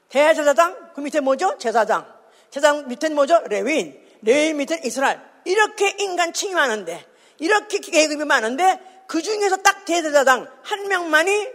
[0.10, 1.58] 대제사장, 그 밑에 뭐죠?
[1.58, 2.06] 제사장.
[2.50, 3.42] 제사장 밑에는 뭐죠?
[3.50, 4.00] 레윈.
[4.22, 5.20] 레윈 밑에는 이스라엘.
[5.46, 7.06] 이렇게 인간층이 많은데,
[7.40, 11.50] 이렇게 계급이 많은데, 그 중에서 딱 대제사장 한 명만이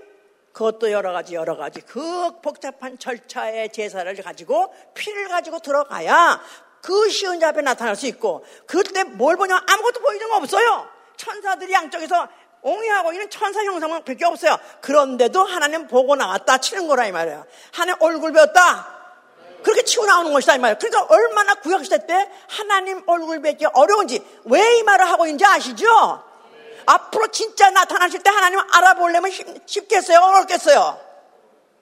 [0.52, 6.40] 그것도 여러 가지, 여러 가지 그 복잡한 절차의 제사를 가지고 피를 가지고 들어가야
[6.82, 9.56] 그 시은 자 앞에 나타날 수 있고, 그때 뭘 보냐?
[9.56, 10.88] 아무것도 보이는 거 없어요.
[11.16, 12.28] 천사들이 양쪽에서
[12.62, 14.56] 옹이하고 있는 천사 형상만 밖에 없어요.
[14.80, 17.44] 그런데도 하나님 보고 나왔다 치는 거라 이 말이에요.
[17.72, 19.00] 하나님 얼굴 배웠다.
[19.62, 20.78] 그렇게 치고 나오는 것이다 이 말이에요.
[20.78, 25.86] 그러니까 얼마나 구약시대 때 하나님 얼굴 뵙기 어려운지 왜 이 말을 하고 있는지 아시죠?
[26.86, 29.30] 앞으로 진짜 나타나실 때 하나님 알아보려면
[29.66, 30.18] 쉽겠어요?
[30.18, 30.98] 어렵겠어요?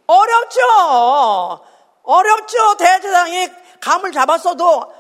[0.06, 0.60] 어렵죠.
[2.02, 2.76] 어렵죠.
[2.76, 3.48] 대제사장이
[3.80, 4.92] 감을 잡았어도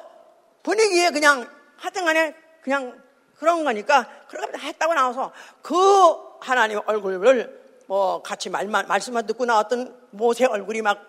[0.62, 2.98] 분위기에 그냥 하여튼 간에 그냥
[3.38, 5.74] 그런 거니까 그렇게 했다고 나와서 그
[6.40, 11.04] 하나님 얼굴을 뭐 같이 말만 말씀만 듣고 나왔던 모세 얼굴이 막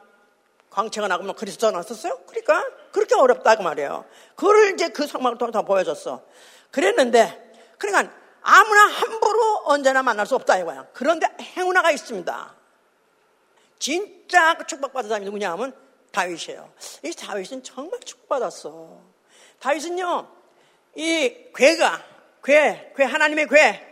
[0.71, 2.21] 광채가 나고 막 그리스도 나왔었어요.
[2.25, 4.05] 그러니까 그렇게 어렵다고 말이에요.
[4.35, 6.23] 그걸 이제 그 상황을 통해서 보여줬어.
[6.71, 10.87] 그랬는데 그러니까 아무나 함부로 언제나 만날 수 없다 이거야.
[10.93, 12.55] 그런데 행운아가 있습니다.
[13.77, 15.75] 진짜 축복받은 사람이 누구냐 하면
[16.11, 16.71] 다윗이에요.
[17.03, 18.99] 이 다윗은 정말 축복받았어.
[19.59, 20.27] 다윗은요,
[20.95, 22.10] 이 괴가
[22.43, 23.87] 괴, 괴, 하나님의 괴.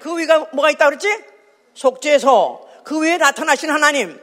[0.00, 1.08] 그 위가 뭐가 있다 그랬지?
[1.74, 2.68] 속죄소.
[2.84, 4.20] 그 위에 나타나신 하나님.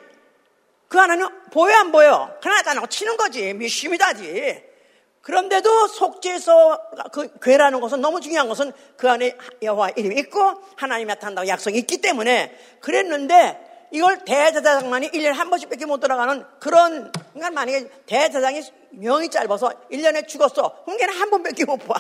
[0.87, 2.37] 그 하나님 보여 안 보여?
[2.41, 3.53] 그냥 나타나고 치는 거지.
[3.53, 4.73] 미심이다지.
[5.21, 6.77] 그런데도 속죄소
[7.13, 10.39] 그 괴라는 것은 너무 중요한 것은 그 안에 여호와 이름이 있고
[10.75, 17.51] 하나님이 나타난다고 약속이 있기 때문에 그랬는데 이걸 대제사장만이 1년에 한 번씩밖에 못 들어가는 그런 그러니까
[17.51, 20.83] 만약에 대제사장이 명이 짧아서 1년에 죽었어.
[20.83, 21.95] 그럼 걔는 한 번밖에 못 봐.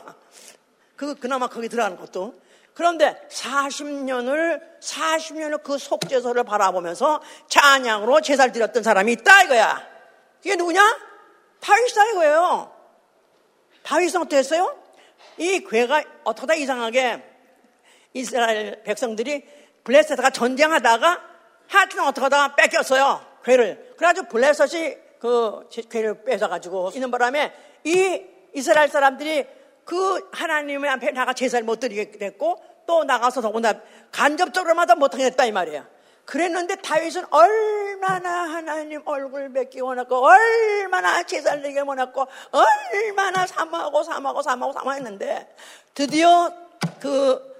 [0.95, 2.41] 그, 그나마 거기 들어가는 것도.
[2.73, 9.87] 그런데 40년을, 40년을 그 속죄소를 바라보면서 찬양으로 제사를 드렸던 사람이 있다 이거야.
[10.43, 10.81] 이게 누구냐?
[11.59, 12.73] 다윗이다 이거예요.
[13.83, 14.77] 다윗은 어떻게 했어요?
[15.37, 17.23] 이 괴가 어떻게 이상하게
[18.13, 19.45] 이스라엘 백성들이
[19.83, 21.21] 블레셋과 전쟁하다가
[21.67, 23.25] 하여튼 어떻게 하다가 뺏겼어요.
[23.43, 23.93] 괴를.
[23.97, 27.53] 그래가지고 블레셋이 그 괴를 뺏어가지고 있는 바람에
[27.83, 28.21] 이
[28.53, 29.45] 이스라엘 사람들이
[29.85, 33.73] 그 하나님의 앞에 나가 제사를 못 드리게 됐고 또 나가서 더구나
[34.11, 35.85] 간접적으로마다 못하게 됐다 이 말이에요.
[36.25, 44.79] 그랬는데 다윗은 얼마나 하나님 얼굴 뵙기 원했고 얼마나 제사를 드리기 원했고 얼마나 사모하고 사모하고 사모하고
[44.79, 45.55] 사모했는데
[45.93, 46.51] 드디어
[47.01, 47.53] 그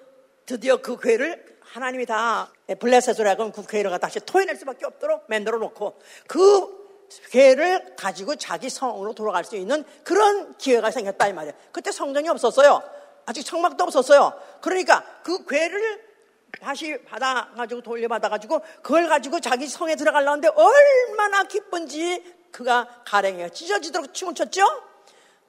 [0.46, 6.83] 드디어 그 괴를 하나님이 다 블레셋으로 그 괴를 다시 토해낼 수밖에 없도록 만들어 놓고 그
[7.30, 11.54] 괴를 가지고 자기 성으로 돌아갈 수 있는 그런 기회가 생겼다 이 말이에요.
[11.72, 12.82] 그때 성전이 없었어요.
[13.26, 14.34] 아직 청막도 없었어요.
[14.62, 16.14] 그러니까 그 괴를
[16.62, 24.64] 다시 받아가지고 돌려받아가지고 그걸 가지고 자기 성에 들어가려는데 얼마나 기쁜지 그가 가랭이가 찢어지도록 춤을 췄죠?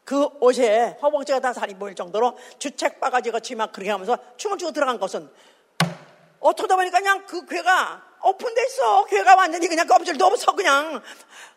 [0.05, 4.73] 그 옷에 허벅지가 다 살이 보일 정도로 주책 바가지 같이 막 그렇게 하면서 춤을 추고
[4.73, 5.31] 들어간 것은
[6.41, 9.05] 어쩌다 보니까 그냥 그 괴가 오픈돼 있어.
[9.07, 11.03] 괴가 완전히 그냥 껍질도 없어 그냥.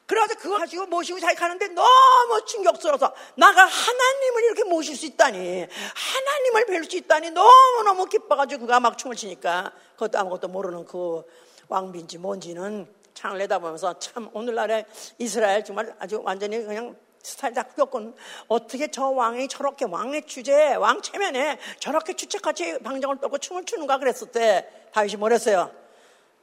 [0.08, 6.66] 그래서 그거 가지고 모시고 자기 가는데 너무 충격스러워서 나가 하나님을 이렇게 모실 수 있다니 하나님을
[6.66, 11.24] 뵐 수 있다니 너무너무 기뻐가지고 그가 막 춤을 추니까 그것도 아무것도 모르는 그
[11.68, 14.86] 왕비인지 뭔지는 창을 내다보면서 참 오늘날의
[15.18, 18.16] 이스라엘 정말 아주 완전히 그냥 스타일 다 끄겼군.
[18.48, 24.32] 어떻게 저 왕이 저렇게 왕의 주제에, 왕 체면에 저렇게 주책같이 방정을 떠고 춤을 추는가 그랬을
[24.32, 25.70] 때 다윗이 뭐랬어요?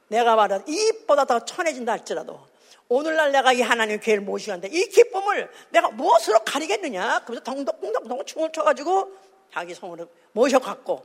[0.09, 2.39] 내가 말한 이입보다 더 천해진다 할지라도
[2.87, 7.23] 오늘날 내가 이 하나님 교회를 모시는데 이 기쁨을 내가 무엇으로 가리겠느냐?
[7.25, 9.11] 그래서 덩덕덩덕덩 춤을 춰가지고
[9.53, 11.03] 자기 성으로 모셔갖고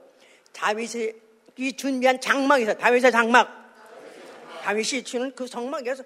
[0.52, 1.12] 다윗이
[1.76, 2.18] 준비한
[2.60, 2.76] 있어요.
[2.76, 3.60] 다윗의 장막.
[4.62, 6.02] 다윗이 주는 그 장막에서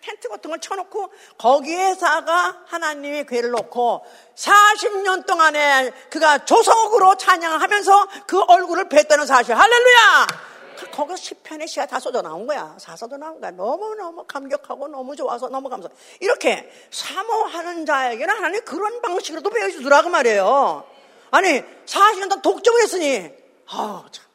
[0.00, 4.04] 텐트 같은 걸 쳐놓고 거기에다가 하나님의 괴를 놓고
[4.34, 9.54] 40년 동안에 그가 조석으로 찬양하면서 그 얼굴을 뵀다는 사실.
[9.54, 10.51] 할렐루야!
[10.90, 12.76] 거기서 시편의 시가 다 쏟아 나온 거야.
[12.78, 13.50] 사서도 나온 거야.
[13.50, 15.88] 너무너무 감격하고 너무 좋아서 너무 감사.
[16.20, 20.84] 이렇게 사모하는 자에게는 하나님 그런 방식으로도 배워주더라고 말이에요.
[21.30, 23.34] 아니, 40년 동안 독점을 했으니,
[23.68, 24.26] 아, 참.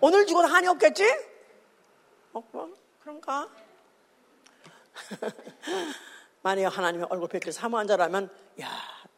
[0.00, 1.04] 오늘 죽어도 한이 없겠지?
[2.32, 2.42] 어,
[3.02, 3.48] 그런가?
[6.42, 8.68] 만약 하나님의 얼굴 뵙기를 사모한 자라면, 야,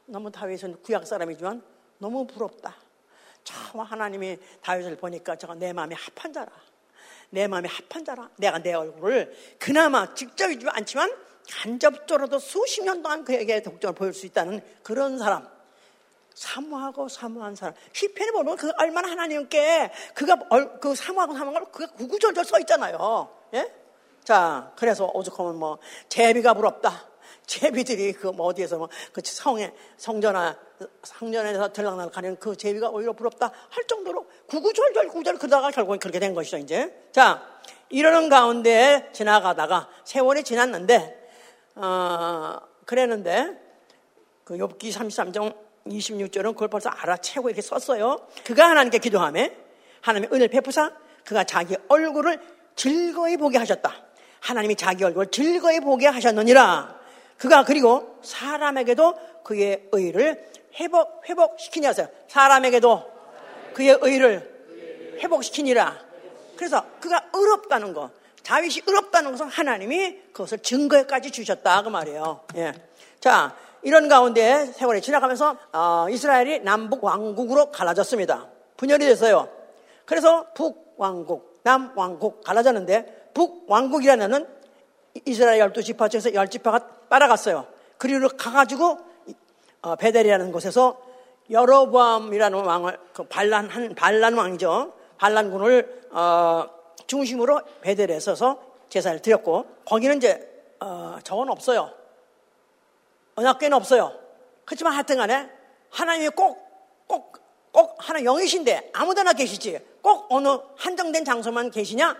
[0.07, 1.62] 너무 다윗은 구약 사람이지만
[1.98, 2.74] 너무 부럽다.
[3.44, 6.51] 참 하나님이 다윗을 보니까 저가 내 마음에 합한 자라.
[7.30, 8.30] 내 마음에 합한 자라.
[8.36, 11.12] 내가 내 얼굴을 그나마 직접이지 않지만
[11.50, 15.48] 간접적으로도 수십 년 동안 그에게 독점을 보일 수 있다는 그런 사람.
[16.34, 17.74] 사모하고 사모한 사람.
[17.92, 20.36] 시편에 보면 그 얼마나 하나님께 그가
[20.80, 23.28] 그 사모하고 사모한 걸 그가 구구절절 써 있잖아요.
[23.54, 23.72] 예?
[24.22, 27.08] 자, 그래서 오죽하면 뭐 제비가 부럽다.
[27.46, 30.56] 제비들이 그 뭐 어디에서 뭐 그 성에 성전아
[31.02, 36.34] 상전에서 들락날 가는 그 제비가 오히려 부럽다 할 정도로 구구절절 구절 그러다가 결국엔 그렇게 된
[36.34, 36.92] 것이죠 이제.
[37.12, 37.42] 자
[37.90, 41.30] 이러는 가운데 지나가다가 세월이 지났는데
[41.76, 43.58] 어, 그랬는데
[44.44, 45.54] 그 욥기 33장
[45.87, 48.26] 26절은 그걸 벌써 알아채고 이렇게 썼어요.
[48.44, 49.48] 그가 하나님께 기도하며
[50.00, 50.92] 하나님의 은혜를 베푸사
[51.24, 52.40] 그가 자기 얼굴을
[52.76, 53.92] 즐거이 보게 하셨다.
[54.40, 56.98] 하나님이 자기 얼굴을 즐거이 보게 하셨느니라.
[57.37, 60.48] 그가 그리고 사람에게도 그의 의를
[60.80, 62.08] 회복, 회복시키냐세요.
[62.28, 63.17] 사람에게도
[63.74, 65.98] 그의 의를 회복시키니라.
[66.57, 68.11] 그래서 그가 의롭다는 거.
[68.44, 71.83] 다윗이 의롭다는 것은 하나님이 그것을 증거까지 주셨다.
[71.83, 72.40] 그 말이에요.
[72.57, 72.72] 예.
[73.20, 78.48] 자, 이런 가운데 세월이 지나가면서 어, 이스라엘이 남북 왕국으로 갈라졌습니다.
[78.76, 79.48] 분열이 됐어요.
[80.04, 84.46] 그래서 북 왕국, 남 왕국 갈라졌는데 북 왕국이라는
[85.26, 87.66] 이스라엘 열두 지파 중에서 열 지파가 따라갔어요.
[87.98, 88.98] 그리로 가가지고
[89.83, 91.00] 어, 베델이라는 곳에서
[91.50, 94.92] 여로보암이라는 왕을 그 반란 한 반란 왕이죠.
[95.18, 96.66] 반란군을 어,
[97.06, 100.48] 중심으로 베델에 서서 제사를 드렸고 거기는 이제
[100.80, 101.92] 어, 저건 없어요.
[103.37, 104.12] 언약궤는 없어요.
[104.64, 105.50] 그렇지만 하여튼간에
[105.90, 106.68] 하나님이 꼭
[107.08, 107.38] 꼭
[107.72, 112.16] 꼭 하나 영이신데 아무데나 계시지 꼭 어느 한정된 장소만 계시냐?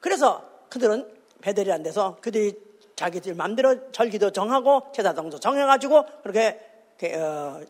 [0.00, 1.06] 그래서 그들은
[1.40, 2.54] 베델이라는 데서 그들이
[2.96, 6.58] 자기들 마음대로 절기도 정하고 제사장도 정해가지고 그렇게
[7.16, 7.60] 어,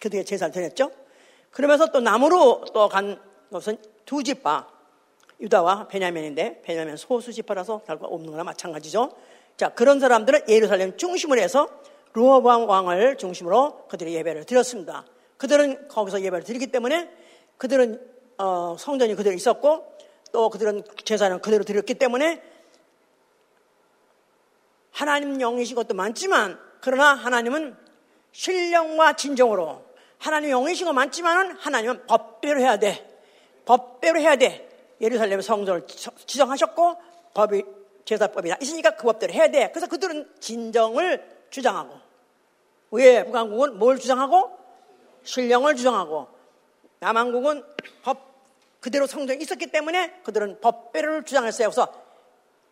[0.00, 0.90] 그들의 제사를 드렸죠.
[1.50, 4.68] 그러면서 또 남으로 또 간 것은 두 집파
[5.40, 9.12] 유다와 베냐민인데 베냐민 소수 집파라서 결국 없는 거나 마찬가지죠.
[9.56, 11.68] 자 그런 사람들은 예루살렘 중심을 해서
[12.14, 15.04] 루어방 왕을 중심으로 그들이 예배를 드렸습니다.
[15.36, 17.10] 그들은 거기서 예배를 드리기 때문에
[17.58, 18.00] 그들은
[18.38, 19.96] 어, 성전이 그대로 있었고
[20.32, 22.42] 또 그들은 제사는 그대로 드렸기 때문에
[24.90, 27.76] 하나님 영이신 것도 많지만 그러나 하나님은
[28.32, 29.85] 신령과 진정으로
[30.18, 33.06] 하나님 영이신 거 맞지만은 하나님은 법대로 해야 돼.
[33.64, 34.68] 법대로 해야 돼.
[35.00, 35.86] 예루살렘 성전을
[36.26, 36.96] 지정하셨고
[37.34, 37.64] 법이
[38.04, 39.70] 제사법이 있으니까 그 법대로 해야 돼.
[39.70, 41.94] 그래서 그들은 진정을 주장하고
[42.92, 44.56] 왜 북한국은 뭘 주장하고
[45.24, 46.28] 신령을 주장하고
[47.00, 47.64] 남한국은
[48.02, 48.36] 법
[48.80, 51.68] 그대로 성전이 있었기 때문에 그들은 법대로를 주장했어요.
[51.68, 51.92] 그래서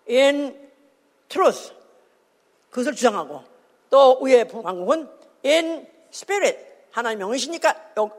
[0.08, 0.70] in
[1.28, 1.72] truth
[2.70, 3.42] 그것을 주장하고
[3.90, 5.08] 또 위에 북한국은
[5.44, 7.74] in spirit 하나님 명이시니까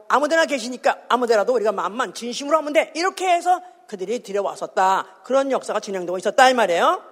[0.06, 2.92] 아무데나 계시니까 아무데라도 우리가 마음만 진심으로 하면 돼.
[2.94, 5.22] 이렇게 해서 그들이 들여왔었다.
[5.24, 7.02] 그런 역사가 진행되고 있었다 이 말이에요.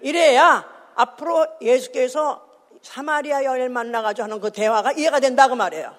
[0.00, 2.48] 이래야 앞으로 예수께서
[2.80, 5.94] 사마리아 여인을 만나가지고 하는 그 대화가 이해가 된다 그 말이에요.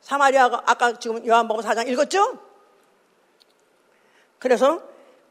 [0.00, 2.36] 사마리아가 아까 지금 요한복음 4장 읽었죠?
[4.40, 4.82] 그래서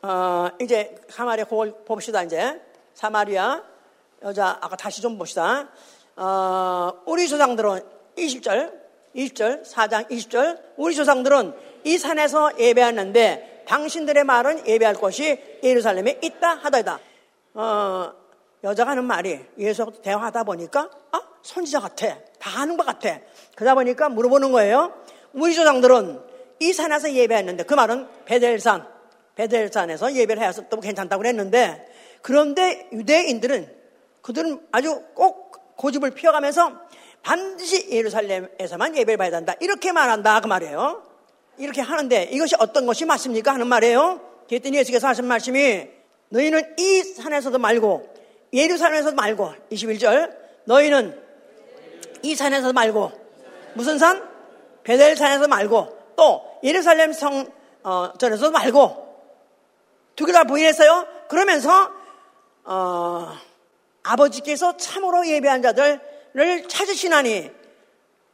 [0.02, 2.62] 어, 이제 사마리아 그걸 봅시다 이제.
[2.94, 3.64] 사마리아
[4.24, 5.68] 여자 아까 다시 좀 봅시다.
[6.16, 7.82] 어, 우리 조상들은
[8.18, 16.56] 20절 20절 4장 20절 우리 조상들은 이 산에서 예배하는데 당신들의 말은 예배할 곳이 예루살렘에 있다
[16.56, 17.00] 하다이다.
[17.54, 18.14] 어,
[18.64, 23.20] 여자가 하는 말이 예수하고 대화하다 보니까 아 선지자 같아 다 하는 것 같아.
[23.56, 24.94] 그러다 보니까 물어보는 거예요.
[25.34, 26.20] 우리 조상들은
[26.60, 28.88] 이 산에서 예배했는데 그 말은 베델산
[29.36, 31.88] 베델산에서 예배를 해서도 괜찮다고 그랬는데
[32.22, 33.74] 그런데 유대인들은
[34.22, 36.74] 그들은 아주 꼭 고집을 피워가면서
[37.24, 39.54] 반드시 예루살렘에서만 예배를 봐야 된다.
[39.60, 40.40] 이렇게 말한다.
[40.42, 41.04] 그 말이에요.
[41.58, 43.54] 이렇게 하는데 이것이 어떤 것이 맞습니까?
[43.54, 44.22] 하는 말이에요.
[44.48, 45.88] 그랬더니 예수께서 하신 말씀이
[46.30, 48.08] 너희는 이 산에서도 말고
[48.54, 51.22] 예루살렘에서도 말고 21절 너희는
[52.24, 53.12] 이 산에서 말고
[53.74, 54.28] 무슨 산?
[54.84, 57.46] 베델 산에서 말고 또 예루살렘 성
[57.84, 59.08] 어, 전에서 말고
[60.16, 61.08] 두 개 다 부인했어요.
[61.30, 61.92] 그러면서
[62.66, 63.32] 어,
[64.04, 66.00] 아버지께서 참으로 예배한 자들
[66.38, 67.52] 을 찾으시나니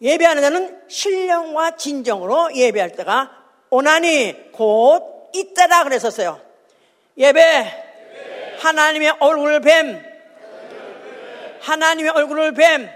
[0.01, 3.31] 예배하는 자는 신령과 진정으로 예배할 때가
[3.69, 6.41] 오나니 곧 있다라 그랬었어요.
[7.17, 10.03] 예배, 하나님의 얼굴을 뱀,
[11.61, 12.89] 하나님의 얼굴을 뱀,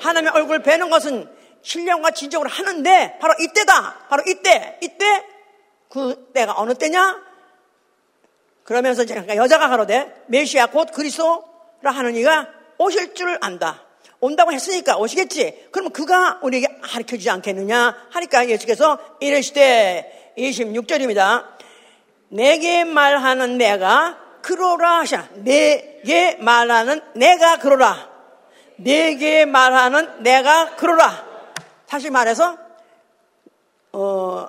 [0.00, 1.28] 하나님의 얼굴을 뵈는 것은
[1.62, 4.06] 신령과 진정으로 하는데 바로 이때다.
[4.08, 5.24] 바로 이때, 이때
[5.88, 7.22] 그 때가 어느 때냐?
[8.64, 11.44] 그러면서 여자가 가로되 메시아 곧 그리스도
[11.82, 13.82] 하는 이가 오실 줄 안다.
[14.24, 15.68] 온다고 했으니까 오시겠지.
[15.70, 21.46] 그럼 그가 우리에게 가르쳐 주지 않겠느냐 하니까 예수께서 이르시되 26절입니다.
[22.30, 25.28] 내게 말하는 내가 그로라 하시나.
[25.34, 28.08] 내게 말하는 내가 그로라.
[28.76, 31.26] 내게 말하는 내가 그로라.
[31.86, 32.56] 사실 말해서
[33.92, 34.48] 어,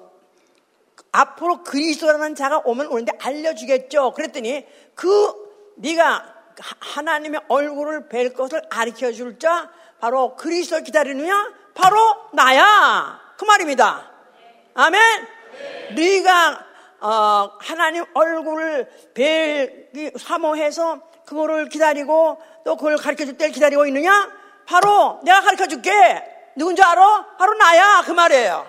[1.12, 4.12] 앞으로 그리스도라는 자가 오면 오는데 알려주겠죠.
[4.12, 5.34] 그랬더니 그
[5.76, 6.35] 네가
[6.80, 11.54] 하나님의 얼굴을 뵐 것을 가르쳐 줄 자, 바로 그리스도를 기다리느냐?
[11.74, 11.98] 바로
[12.34, 13.20] 나야.
[13.38, 14.12] 그 말입니다.
[14.74, 15.02] 아멘?
[15.96, 16.22] 네.
[16.24, 16.66] 가
[17.00, 24.32] 어, 하나님 얼굴을 뵐 사모해서 그거를 기다리고 또 그걸 가르쳐 줄 때를 기다리고 있느냐?
[24.66, 25.92] 바로 내가 가르쳐 줄게.
[26.56, 27.36] 누군지 알아?
[27.38, 28.04] 바로 나야.
[28.06, 28.66] 그 말이에요.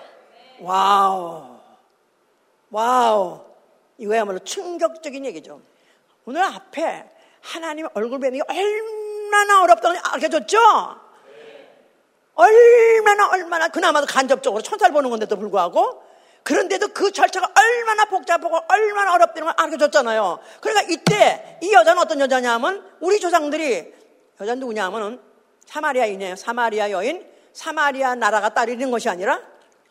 [0.59, 1.57] 와우.
[2.69, 3.41] 와우.
[3.97, 5.61] 이거야말로 충격적인 얘기죠.
[6.25, 7.16] 오늘 앞에
[7.47, 10.57] 하나님 얼굴 뵈는 게 얼마나 어렵다고 알려줬죠?
[12.35, 16.03] 얼마나 얼마나 그나마도 간접적으로 천사를 보는 건데도 불구하고
[16.43, 20.39] 그런데도 그 절차가 얼마나 복잡하고 얼마나 어렵다는 걸 알려줬잖아요.
[20.61, 23.93] 그러니까 이때 이 여자는 어떤 여자냐면 우리 조상들이
[24.39, 25.19] 여자 누구냐 하면은
[25.65, 26.35] 사마리아인이에요.
[26.35, 27.25] 사마리아 여인.
[27.53, 29.41] 사마리아 나라가 따르는 것이 아니라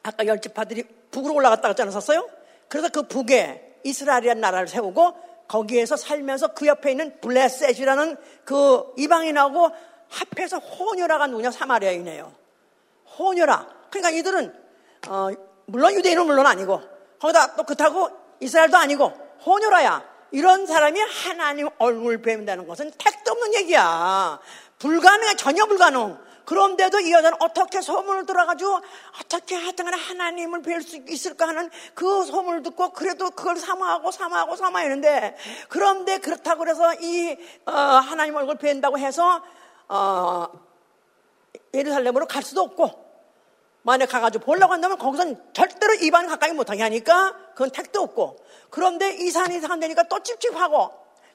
[0.03, 2.29] 아까 열 지파들이 북으로 올라갔다 갔지 않았었어요?
[2.69, 5.15] 그래서 그 북에 이스라엘이라는 나라를 세우고
[5.49, 9.71] 거기에서 살면서 그 옆에 있는 블레셋이라는 그 이방인하고
[10.09, 12.33] 합해서 호녀라가 누구냐 사마리아인이에요.
[13.19, 13.69] 호녀라.
[13.91, 14.55] 그러니까 이들은
[15.09, 15.29] 어,
[15.67, 16.81] 물론 유대인은 물론 아니고
[17.21, 19.13] 거기다 또 그렇다고 이스라엘도 아니고
[19.45, 20.17] 호녀라야.
[20.33, 24.39] 이런 사람이 하나님 얼굴 뵙는다는 것은 택도 없는 얘기야.
[24.79, 26.19] 불가능해 전혀 불가능.
[26.47, 28.81] 그런데도 이 여자는 어떻게 소문을 들어가지고
[29.21, 35.37] 어떻게 하여튼 하나님을 뵐 수 있을까 하는 그 소문을 듣고 그래도 그걸 사모하고 사모하고 사모했는데
[35.69, 37.37] 그런데 그렇다고 그래서 이
[37.67, 39.43] 어, 하나님 얼굴 뵌다고 해서
[39.89, 40.47] 어,
[41.75, 43.05] 예루살렘으로 갈 수도 없고
[43.83, 48.39] 만약 가가지고 보려고 한다면 거기선 절대로 입안 가까이 못하게 하니까 그건 택도 없고
[48.71, 50.93] 그런데 이 산이 산되니까 또 찝찝하고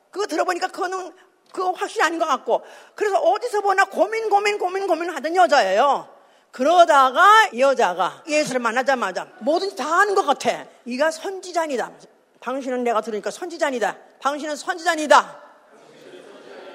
[0.10, 1.14] 그거 들어보니까 그거는
[1.52, 2.64] 그거 확실히 아닌 것 같고
[2.96, 6.08] 그래서 어디서 보나 고민 고민 고민 고민 하던 여자예요.
[6.52, 10.66] 그러다가 여자가 예수를 만나자마자 뭐든지 다 하는 것 같아.
[10.86, 11.92] 이가 선지자니다.
[12.42, 13.98] 당신은 내가 들으니까 선지자니다.
[14.22, 15.42] 당신은 선지자니다.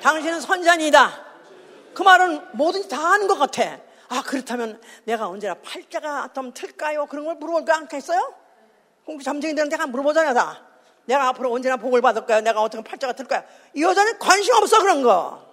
[0.03, 1.27] 당신은 선지자니다.
[1.95, 3.79] 그 말은 뭐든지 다 하는 것 같아.
[4.09, 7.07] 아, 그렇다면 내가 언제나 팔자가 좀 틀까요?
[7.07, 8.35] 그런 걸 물어볼 거 않겠어요?
[9.05, 10.66] 그럼 잠정이들한테 한 물어보잖아요, 다.
[11.07, 12.41] 내가 앞으로 언제나 복을 받을 거야?
[12.41, 13.45] 내가 어떻게 팔자가 틀 거야?
[13.75, 15.45] 이 여자는 관심 없어, 그런 거.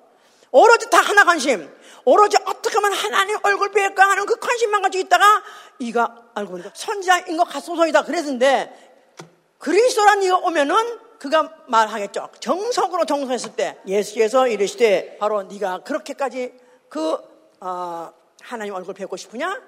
[0.52, 1.68] 오로지 다 하나 관심.
[2.06, 5.44] 오로지 어떻게 하면 하나님 얼굴 뵐까 하는 그 관심만 가지고 있다가
[5.80, 9.16] 이가 알고 보니까 선지자인 것 같소서이다 그랬는데
[9.58, 12.30] 그리스도란 이가 오면은 그가 말하겠죠.
[12.40, 16.54] 정석으로 정성했을 때 예수께서 이르시되 바로 네가 그렇게까지
[16.90, 17.18] 그
[17.62, 19.62] 어, 하나님 얼굴 뵙고 싶으냐?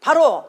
[0.00, 0.44] 바로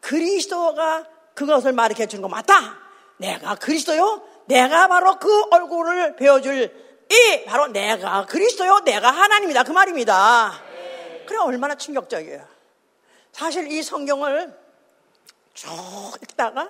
[0.00, 1.04] 그리스도가
[1.46, 2.76] 그것을 말해 주는 거 맞다.
[3.16, 4.22] 내가 그리스도요.
[4.44, 6.70] 내가 바로 그 얼굴을 배워줄
[7.10, 8.80] 이 바로 내가 그리스도요.
[8.80, 9.62] 내가 하나님이다.
[9.62, 10.52] 그 말입니다.
[11.26, 12.44] 그래 얼마나 충격적이에요.
[13.32, 14.54] 사실 이 성경을
[15.54, 15.70] 쭉
[16.22, 16.68] 읽다가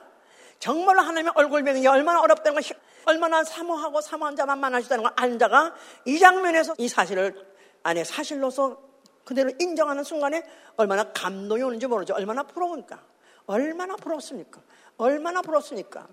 [0.60, 5.38] 정말로 하나님의 얼굴 뵈는 게 얼마나 어렵다는 걸, 얼마나 사모하고 사모한 자만 만나시다는 걸 아는
[5.38, 7.34] 자가 이 장면에서 이 사실을
[7.82, 8.80] 안에 사실로서
[9.24, 10.44] 그대로 인정하는 순간에
[10.76, 12.14] 얼마나 감동이 오는지 모르죠.
[12.14, 13.09] 얼마나 부러우니까.
[13.50, 14.60] 얼마나 부럽습니까?
[14.96, 16.06] 얼마나 부럽습니까?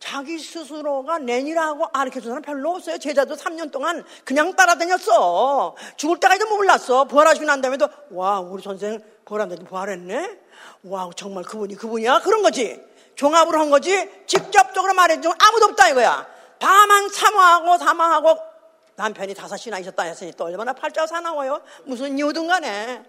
[0.00, 2.98] 자기 스스로가 내니라고 가르쳐준 사람 별로 없어요.
[2.98, 5.76] 제자도 3년 동안 그냥 따라다녔어.
[5.96, 7.04] 죽을 때까지도 몰랐어.
[7.04, 10.38] 부활하시고 난 다음에도, 와, 우리 선생 부활한데도 부활했네?
[10.84, 12.20] 와, 정말 그분이 그분이야?
[12.20, 12.82] 그런 거지.
[13.14, 14.10] 종합으로 한 거지.
[14.26, 16.26] 직접적으로 말해준 아무도 없다 이거야.
[16.58, 18.53] 다만 사모하고 사모하고
[18.96, 21.60] 남편이 다섯이나 있었다 했으니 또 얼마나 팔자가 사나워요?
[21.84, 23.02] 무슨 이유든 간에.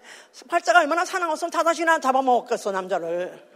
[0.48, 3.46] 팔자가 얼마나 사나웠으면 다섯이나 잡아먹었겠어, 남자를.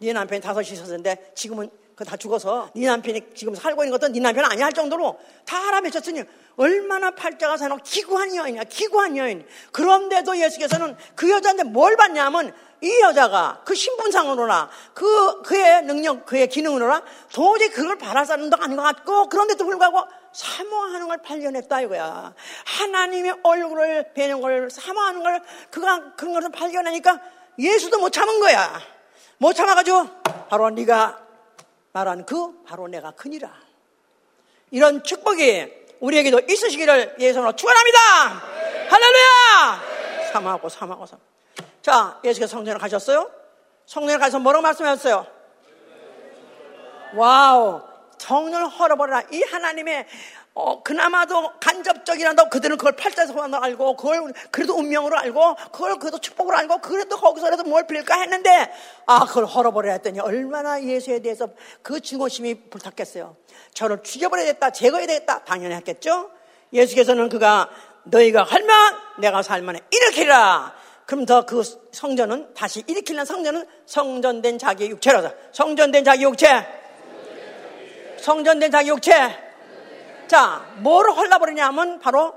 [0.00, 4.20] 네 남편이 다섯이 있었는데 지금은 그 다 죽어서 네 남편이 지금 살고 있는 것도 네
[4.20, 6.22] 남편 아니야 할 정도로 다 알아맺혔으니
[6.56, 13.62] 얼마나 팔자가 사나워 기구한 여인이야 기구한 여인 그런데도 예수께서는 그 여자한테 뭘 받냐면 이 여자가
[13.64, 17.02] 그 신분상으로나 그 그의 능력 그의 기능으로나
[17.32, 22.34] 도저히 그걸 바랄 사람도 아닌 것 같고 그런데도 불구하고 사모하는 걸 발견했다 이거야.
[22.64, 27.20] 하나님의 얼굴을 뵈는 걸 사모하는 걸 그가 그런 것을 발견하니까
[27.58, 28.80] 예수도 못 참은 거야.
[29.38, 30.08] 못 참아가지고
[30.48, 31.20] 바로 네가
[31.92, 33.52] 말한 그 바로 내가 크니라.
[34.70, 37.98] 이런 축복이 우리에게도 있으시기를 예수로 축원합니다.
[38.90, 39.82] 할렐루야.
[40.32, 41.22] 사모하고 사모하고 사모.
[41.82, 43.30] 자, 예수께서 성전에 가셨어요?
[43.86, 45.26] 성전에 가서 뭐라고 말씀하셨어요?
[47.14, 47.82] 와우.
[48.18, 49.22] 성전을 헐어버려라.
[49.30, 50.06] 이 하나님의
[50.60, 53.32] 어, 그나마도 간접적이란다고 그들은 그걸 팔자로
[53.62, 58.68] 알고, 그걸 그래도 운명으로 알고, 그걸 그래도 축복으로 알고, 그래도 거기서라도 뭘 빌까 했는데,
[59.06, 61.48] 아, 그걸 헐어버려라 했더니 얼마나 예수에 대해서
[61.82, 63.36] 그 증오심이 불탔겠어요.
[63.72, 65.44] 저를 죽여버려야 겠다 제거해야 되겠다.
[65.44, 66.28] 당연히 했겠죠?
[66.72, 67.70] 예수께서는 그가
[68.02, 70.74] 너희가 헐면 내가 사흘 만에 일으키리라.
[71.08, 76.66] 그럼 더 그 성전은 다시 일으키는 성전은 성전된 자기 육체라서 성전된 자기 육체.
[78.20, 79.12] 성전된 자기 육체.
[80.26, 82.34] 자 뭐를 헐라버리냐면 바로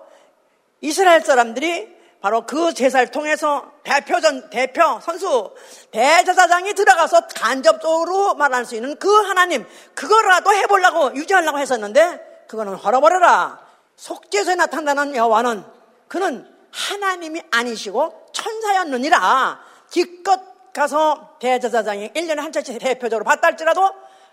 [0.80, 5.54] 이스라엘 사람들이 바로 그 제사를 통해서 대표전 대표 선수
[5.92, 13.60] 대제사장이 들어가서 간접적으로 말할 수 있는 그 하나님 그거라도 해보려고 유지하려고 했었는데 그거는 헐어버려라.
[13.98, 15.66] 속죄소에 나타나는 여호와는
[16.08, 19.60] 그는 하나님이 아니시고 천사였느니라.
[19.90, 20.40] 기껏
[20.74, 23.90] 가서 대제사장이 1년에 한 차씩 대표적으로 봤다 할지라도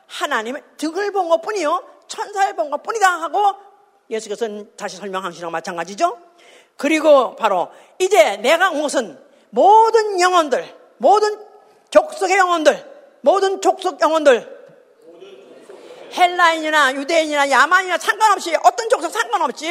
[0.06, 3.54] 하나님의 득을 본 것 뿐이요 천사를 본 것 뿐이다 하고
[4.10, 6.16] 예수께서는 다시 설명하시는 마찬가지죠.
[6.76, 7.68] 그리고 바로
[7.98, 9.18] 이제 내가 온 것은
[9.50, 11.38] 모든 영혼들 모든
[11.90, 14.58] 족속의 영혼들 모든 족속 영혼들
[16.16, 19.68] 헬라인이나 유대인이나 야만이나 상관없이 어떤 족속 상관없이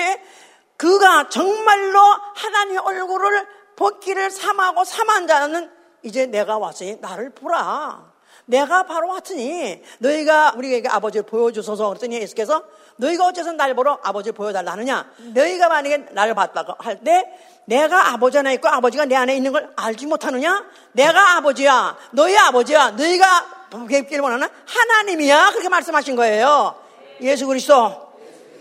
[0.76, 2.00] 그가 정말로
[2.36, 3.48] 하나님의 얼굴을
[3.78, 5.72] 벗기를 삼하고 삼한 자는
[6.04, 8.18] 이제 내가 왔으니 나를 보라.
[8.46, 12.64] 내가 바로 왔으니 너희가 우리에게 아버지를 보여주소서 그랬더니 예수께서
[12.96, 15.10] 너희가 어째서 날 보러 아버지를 보여달라 하느냐?
[15.34, 17.26] 너희가 만약에 나를 봤다고 할 때
[17.66, 20.66] 내가 아버지 안에 있고 아버지가 내 안에 있는 걸 알지 못하느냐?
[20.94, 25.50] 내가 아버지야 너희 아버지야 너희가 뵙기를 원하는 하나님이야.
[25.52, 26.76] 그렇게 말씀하신 거예요.
[27.22, 28.08] 예수 그리스도.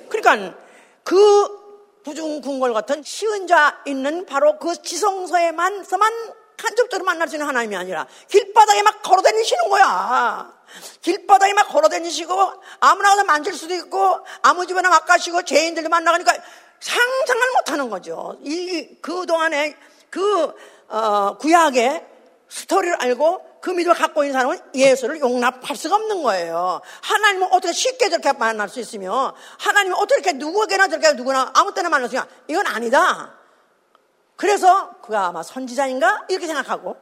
[0.09, 0.57] 그러니까
[1.05, 1.66] 그
[2.07, 6.13] 부중궁궐 같은 쉬운 자 있는 바로 그 지성소에만서만
[6.57, 10.57] 간접적으로 만날 수 있는 하나님이 아니라 길바닥에 막 걸어다니시는 거야.
[11.03, 16.33] 길바닥에 막 걸어다니시고 아무나 가서 만질 수도 있고 아무 집에나 막 가시고 죄인들도 만나가니까
[16.79, 18.39] 상상을 못하는 거죠.
[18.43, 19.77] 이 그동안에
[20.09, 20.55] 그
[20.89, 22.07] 어, 구약의
[22.49, 26.81] 스토리를 알고 그 믿음을 갖고 있는 사람은 예수를 용납할 수가 없는 거예요.
[27.03, 32.09] 하나님은 어떻게 쉽게 저렇게 만날 수 있으며 하나님은 어떻게 누구에게나 저렇게 누구나 아무 때나 만날
[32.09, 32.27] 수 있냐.
[32.49, 33.35] 이건 아니다.
[34.37, 36.27] 그래서 그가 아마 선지자인가?
[36.29, 36.97] 이렇게 생각하고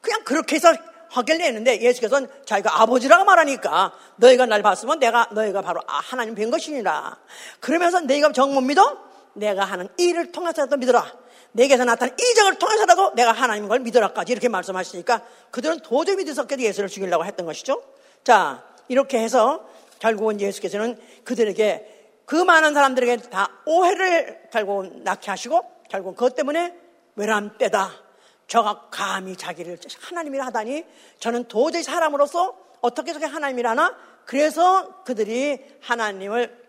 [0.00, 0.72] 그냥 그렇게 해서
[1.10, 6.50] 하길래 했는데 예수께서는 자기가 아버지라고 말하니까 너희가 날 봤으면 내가 너희가 바로 아, 하나님 뵌
[6.50, 7.16] 것이니라.
[7.60, 9.04] 그러면서 너희가 정 못 믿어?
[9.34, 11.12] 내가 하는 일을 통해서라도 믿어라.
[11.56, 16.58] 내게서 나타난 이적을 통해서라도 내가 하나님 걸 믿어라까지 이렇게 말씀하시니까 그들은 도저히 믿을 수 없게
[16.58, 17.82] 예수를 죽이려고 했던 것이죠.
[18.24, 19.66] 자, 이렇게 해서
[19.98, 21.94] 결국은 예수께서는 그들에게
[22.26, 26.74] 그 많은 사람들에게 다 오해를 결국은 낳게 하시고 결국 그것 때문에
[27.14, 27.90] 외람 때다.
[28.48, 30.84] 저가 감히 자기를 하나님이라 하다니
[31.20, 33.96] 저는 도저히 사람으로서 어떻게 저게 하나님이라 하나?
[34.26, 36.66] 그래서 그들이 하나님을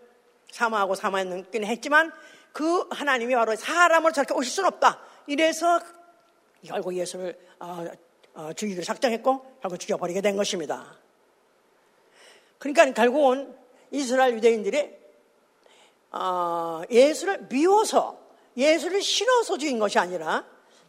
[0.51, 2.13] 사모하고 사모했긴 했지만
[2.51, 4.99] 그 하나님이 바로 사람으로 저렇게 오실 수는 없다.
[5.27, 5.79] 이래서
[6.65, 7.85] 결국 예수를 어,
[8.33, 10.95] 어, 죽이기로 작정했고 결국 죽여버리게 된 것입니다.
[12.59, 13.55] 그러니까 결국은
[13.91, 14.95] 이스라엘 유대인들이
[16.11, 18.19] 어, 예수를 미워서
[18.55, 20.45] 예수를 싫어서 죽인 것이 아니라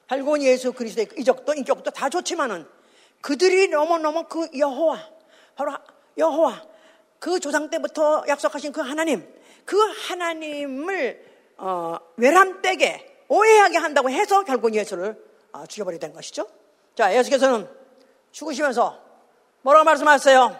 [0.08, 2.66] 결국은 예수 그리스도의 이적도 인격도 다 좋지만은
[3.20, 4.98] 그들이 너무너무 그 여호와
[5.54, 5.76] 바로
[6.16, 6.64] 여호와
[7.18, 9.26] 그 조상 때부터 약속하신 그 하나님
[9.64, 11.27] 그 하나님을
[11.58, 16.46] 어, 외람되게 오해하게 한다고 해서 결국 예수를 어, 죽여버리게 된 것이죠.
[16.94, 17.68] 자 예수께서는
[18.32, 18.98] 죽으시면서
[19.62, 20.58] 뭐라고 말씀하셨어요?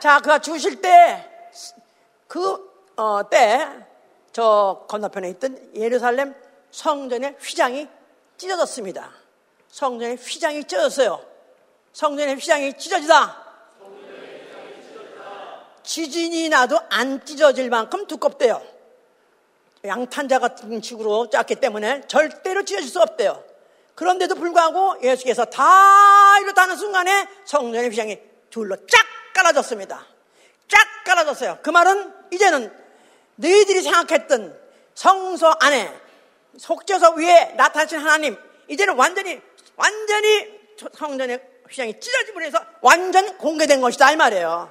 [0.00, 1.32] 자 그가 죽으실 때
[2.32, 3.68] 그 어, 때,
[4.32, 6.34] 저 건너편에 있던 예루살렘
[6.70, 7.86] 성전의 휘장이
[8.38, 9.12] 찢어졌습니다.
[9.68, 11.22] 성전의 휘장이 찢어졌어요.
[11.92, 13.42] 성전의 휘장이 찢어지다.
[15.82, 18.62] 지진이 나도 안 찢어질 만큼 두껍대요.
[19.84, 23.42] 양탄자 같은 식으로 짰기 때문에 절대로 찢어질 수 없대요.
[23.94, 28.18] 그런데도 불구하고 예수께서 다 이렇다는 순간에 성전의 휘장이
[28.50, 30.06] 둘로 쫙 깔아졌습니다.
[30.68, 31.58] 쫙 깔아졌어요.
[31.62, 32.72] 그 말은 이제는
[33.36, 34.58] 너희들이 생각했던
[34.94, 35.92] 성소 안에
[36.58, 38.36] 속죄소 위에 나타나신 하나님
[38.68, 39.40] 이제는 완전히
[39.76, 40.60] 완전히
[40.94, 44.70] 성전의 휘장이 찢어짐으로 해서 완전 공개된 것이다 이 말이에요.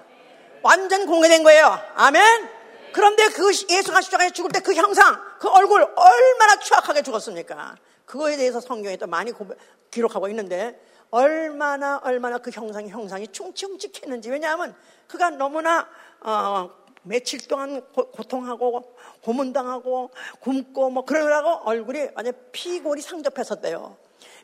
[0.61, 1.79] 완전 공개된 거예요.
[1.95, 2.60] 아멘.
[2.91, 7.75] 그런데 그 예수가 십자가에 죽을 때 그 형상, 그 얼굴 얼마나 추악하게 죽었습니까?
[8.05, 9.31] 그거에 대해서 성경에 또 많이
[9.89, 10.79] 기록하고 있는데
[11.09, 14.75] 얼마나 얼마나 그 형상이 형상이 충치흉측했는지 왜냐하면
[15.07, 15.87] 그가 너무나
[16.21, 16.69] 어,
[17.03, 23.97] 며칠 동안 고, 통하고 고문당하고 굶고 뭐 그러느라고 얼굴이 완전 피골이 상접했었대요.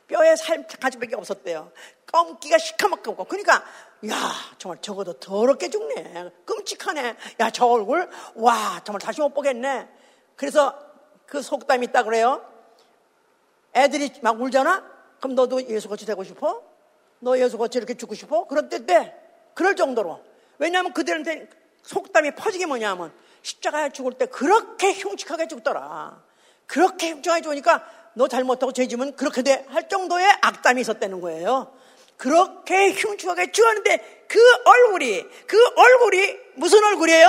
[0.07, 1.71] 뼈에 살 가지밖에 없었대요.
[2.05, 3.63] 껌기가 시커멓고 그러니까
[4.09, 4.15] 야
[4.57, 6.31] 정말 적어도 더럽게 죽네.
[6.45, 7.15] 끔찍하네.
[7.39, 9.87] 야 저 얼굴 와 정말 다시 못 보겠네.
[10.35, 10.77] 그래서
[11.25, 12.41] 그 속담이 있다 그래요.
[13.75, 14.83] 애들이 막 울잖아.
[15.19, 16.63] 그럼 너도 예수같이 되고 싶어?
[17.19, 18.45] 너 예수같이 이렇게 죽고 싶어?
[18.47, 19.13] 그럴 때 때.
[19.53, 20.23] 그럴 정도로.
[20.59, 21.49] 왜냐하면 그들한테
[21.81, 26.23] 속담이 퍼지게 뭐냐면 십자가에 죽을 때 그렇게 흉측하게 죽더라.
[26.65, 27.83] 그렇게 흉측하게 죽으니까
[28.17, 31.71] 너 잘못하고 죄지면 그렇게 돼 할 정도의 악담이 있었다는 거예요.
[32.17, 37.27] 그렇게 흉측하게 죽었는데 그 얼굴이 그 얼굴이 무슨 얼굴이에요?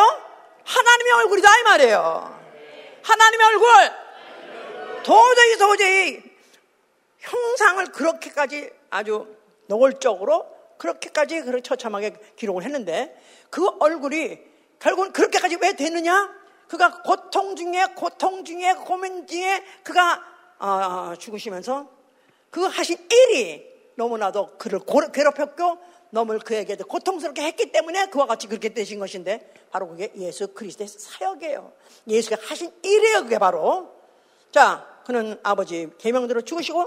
[0.65, 2.41] 하나님의 얼굴이다 이 말이에요.
[3.03, 3.69] 하나님의 얼굴.
[5.03, 6.23] 도저히 도저히
[7.19, 9.37] 형상을 그렇게까지 아주
[9.67, 10.47] 노골적으로
[10.79, 13.15] 그렇게까지 그렇게 처참하게 기록을 했는데
[13.51, 14.39] 그 얼굴이
[14.81, 16.31] 결국은 그렇게까지 왜 되느냐?
[16.69, 20.23] 그가 고통 중에 고통 중에 고민 중에 그가
[20.59, 21.89] 어, 죽으시면서
[22.51, 24.81] 그 하신 일이 너무나도 그를
[25.13, 25.79] 괴롭혔고
[26.11, 31.73] 너무 그에게 고통스럽게 했기 때문에 그와 같이 그렇게 되신 것인데 바로 그게 예수 그리스도의 사역이에요.
[32.07, 33.23] 예수가 하신 일이에요.
[33.25, 33.95] 그게 바로
[34.51, 36.87] 자 그는 아버지 계명대로 죽으시고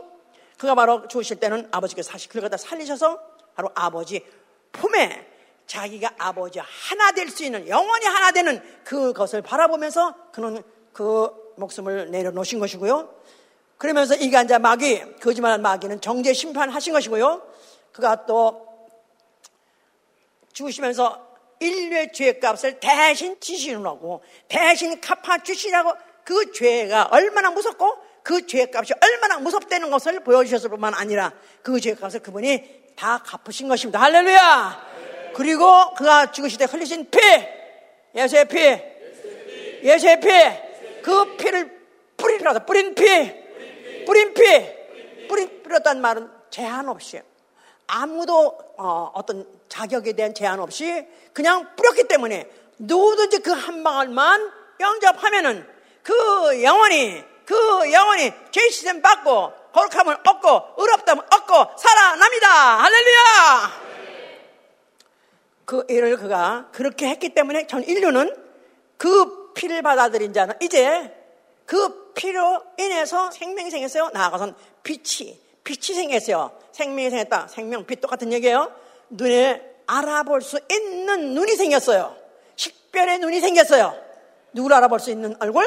[0.58, 3.20] 그가 바로 죽으실 때는 아버지께서 사실 그를 갖다 살리셔서
[3.56, 4.26] 바로 아버지
[4.72, 5.28] 품에
[5.68, 10.64] 자기가 아버지 하나 될 수 있는 영원히 하나 되는 그것을 바라보면서 그는
[10.94, 13.10] 그 목숨을 내려놓으신 것이고요.
[13.82, 17.42] 그러면서 이제 마귀 거짓말한 마귀는 정죄 심판하신 것이고요.
[17.92, 18.68] 그가 또
[20.54, 21.30] 죽으시면서
[21.60, 29.90] 인류의 죄값을 대신 지시하고 대신 갚아 주시라고 그 죄가 얼마나 무섭고 그 죄값이 얼마나 무섭다는
[29.90, 34.00] 것을 보여주셨을 뿐만 아니라 그 죄값을 그분이 다 갚으신 것입니다.
[34.00, 35.32] 할렐루야!
[35.34, 37.20] 그리고 그가 죽으실 때 흘리신 피,
[38.14, 38.60] 예수의 피,
[39.82, 40.30] 예수의 피,
[41.02, 41.82] 그 피를
[42.16, 43.41] 뿌리라다 뿌린 피,
[44.12, 47.22] 뿌린 피, 뿌린 뿌렸단 말은 제한 없이
[47.88, 52.46] 아무도 어, 떤 자격에 대한 제한 없이 그냥 뿌렸기 때문에
[52.78, 54.52] 누구든지 그 한 방울만
[54.82, 55.66] 영접하면은
[56.04, 62.84] 그 영혼이 그 영혼이 죄 씻음 받고 거룩함을 얻고 의롭다면 얻고 살아납니다.
[62.84, 63.82] 할렐루야!
[65.64, 68.36] 그 일을 그가 그렇게 했기 때문에 전 인류는
[68.98, 71.21] 그 피를 받아들인 자는 이제
[71.72, 74.10] 그 피로 인해서 생명이 생겼어요.
[74.14, 76.52] 나아가선 빛이, 빛이 생겼어요.
[76.74, 77.48] 생명이 생겼다.
[77.48, 78.74] 생명, 빛 똑같은 얘기예요.
[79.10, 82.14] 눈에 알아볼 수 있는 눈이 생겼어요.
[82.58, 83.96] 식별의 눈이 생겼어요.
[84.52, 85.64] 누구를 알아볼 수 있는 얼굴?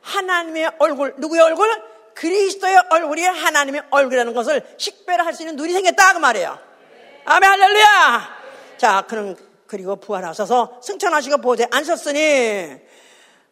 [0.00, 1.68] 하나님의 얼굴, 누구의 얼굴?
[2.14, 6.58] 그리스도의 얼굴이 하나님의 얼굴이라는 것을 식별할 수 있는 눈이 생겼다 그 말이에요.
[7.26, 8.38] 아멘 할렐루야.
[8.78, 12.88] 자, 그럼 그리고 부활하셔서 승천하시고 보좌에 앉으셨으니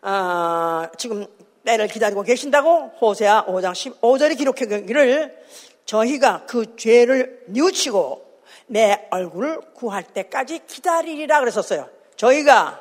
[0.01, 1.27] 어, 지금
[1.67, 5.37] 때를 기다리고 계신다고 호세아 5장 15절에 기록하기를
[5.85, 8.25] 저희가 그 죄를 뉘우치고
[8.69, 11.91] 내 얼굴을 구할 때까지 기다리리라 그랬었어요.
[12.17, 12.81] 저희가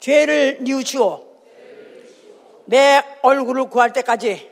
[0.00, 1.34] 죄를 뉘우치고
[2.66, 4.50] 내 얼굴을 구할 때까지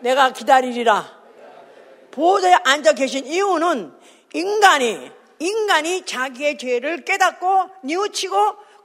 [0.00, 1.20] 내가 기다리리라.
[2.10, 3.92] 보호자에 앉아 계신 이유는
[4.32, 8.36] 인간이 인간이 자기의 죄를 깨닫고 뉘우치고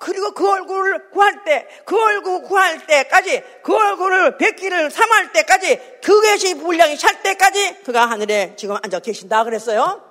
[0.06, 6.53] 그리고 그 얼굴을 구할 때, 그 얼굴 구할 때까지, 그 얼굴을 뵙기를 삼할 때까지, 그것이
[6.60, 10.03] 분량이 찰 때까지 그가 하늘에 지금 앉아 계신다 그랬어요.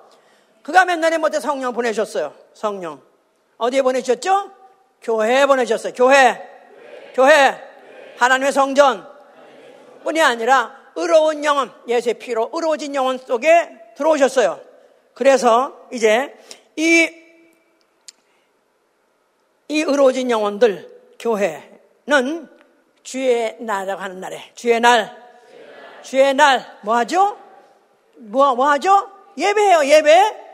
[0.63, 2.33] 그가 몇 년에 못해 성령 보내셨어요.
[2.53, 3.01] 성령.
[3.55, 4.51] 어디에 보내셨죠?
[5.01, 5.93] 교회에 보내셨어요.
[5.93, 6.41] 교회.
[7.13, 7.57] 교회.
[8.17, 9.07] 하나님의 성전.
[10.03, 14.59] 뿐이 아니라 의로운 영혼, 예수의 피로 의로워진 영혼 속에 들어오셨어요.
[15.13, 16.35] 그래서 이제
[16.75, 17.24] 이,
[19.67, 20.89] 이 의로워진 영혼들,
[21.19, 22.49] 교회는
[23.03, 25.15] 주의 날이라고 하는 날에, 주의 날,
[26.03, 27.37] 주의 날, 뭐 하죠?
[28.17, 29.11] 뭐, 뭐 하죠?
[29.37, 30.45] 예배해요, 예배.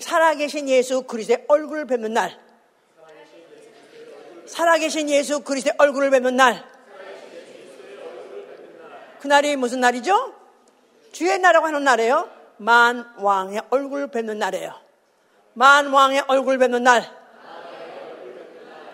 [0.00, 2.38] 살아계신 예수 그리스도의 얼굴을 뵙는 날.
[4.46, 6.64] 살아계신 예수 그리스도의 얼굴을 뵙는 날.
[9.20, 10.34] 그날이 무슨 날이죠?
[11.12, 12.28] 주의 날이라고 하는 날이에요.
[12.56, 14.74] 만 왕의 얼굴 뵙는 날이에요.
[15.54, 17.21] 만 왕의 얼굴 뵙는 날.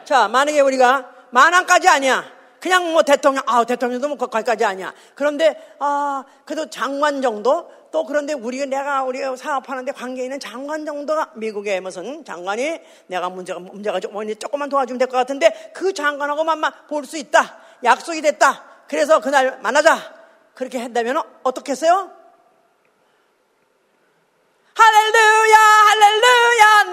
[0.08, 2.24] 자, 만약에 우리가 만왕까지 아니야.
[2.60, 4.94] 그냥 뭐 대통령, 아, 대통령도 뭐 거기까지 아니야.
[5.14, 7.70] 그런데, 아, 그래도 장관 정도?
[7.90, 13.60] 또 그런데 우리가 내가 우리 사업하는데 관계 있는 장관 정도가 미국의 무슨 장관이 내가 문제가,
[13.60, 17.58] 문제가 좀, 조금만 도와주면 될 것 같은데 그 장관하고만 볼 수 있다.
[17.84, 18.64] 약속이 됐다.
[18.88, 19.98] 그래서 그날 만나자.
[20.54, 22.10] 그렇게 한다면 어떻게 했어요?
[24.74, 26.37] 할렐루야, 할렐루야,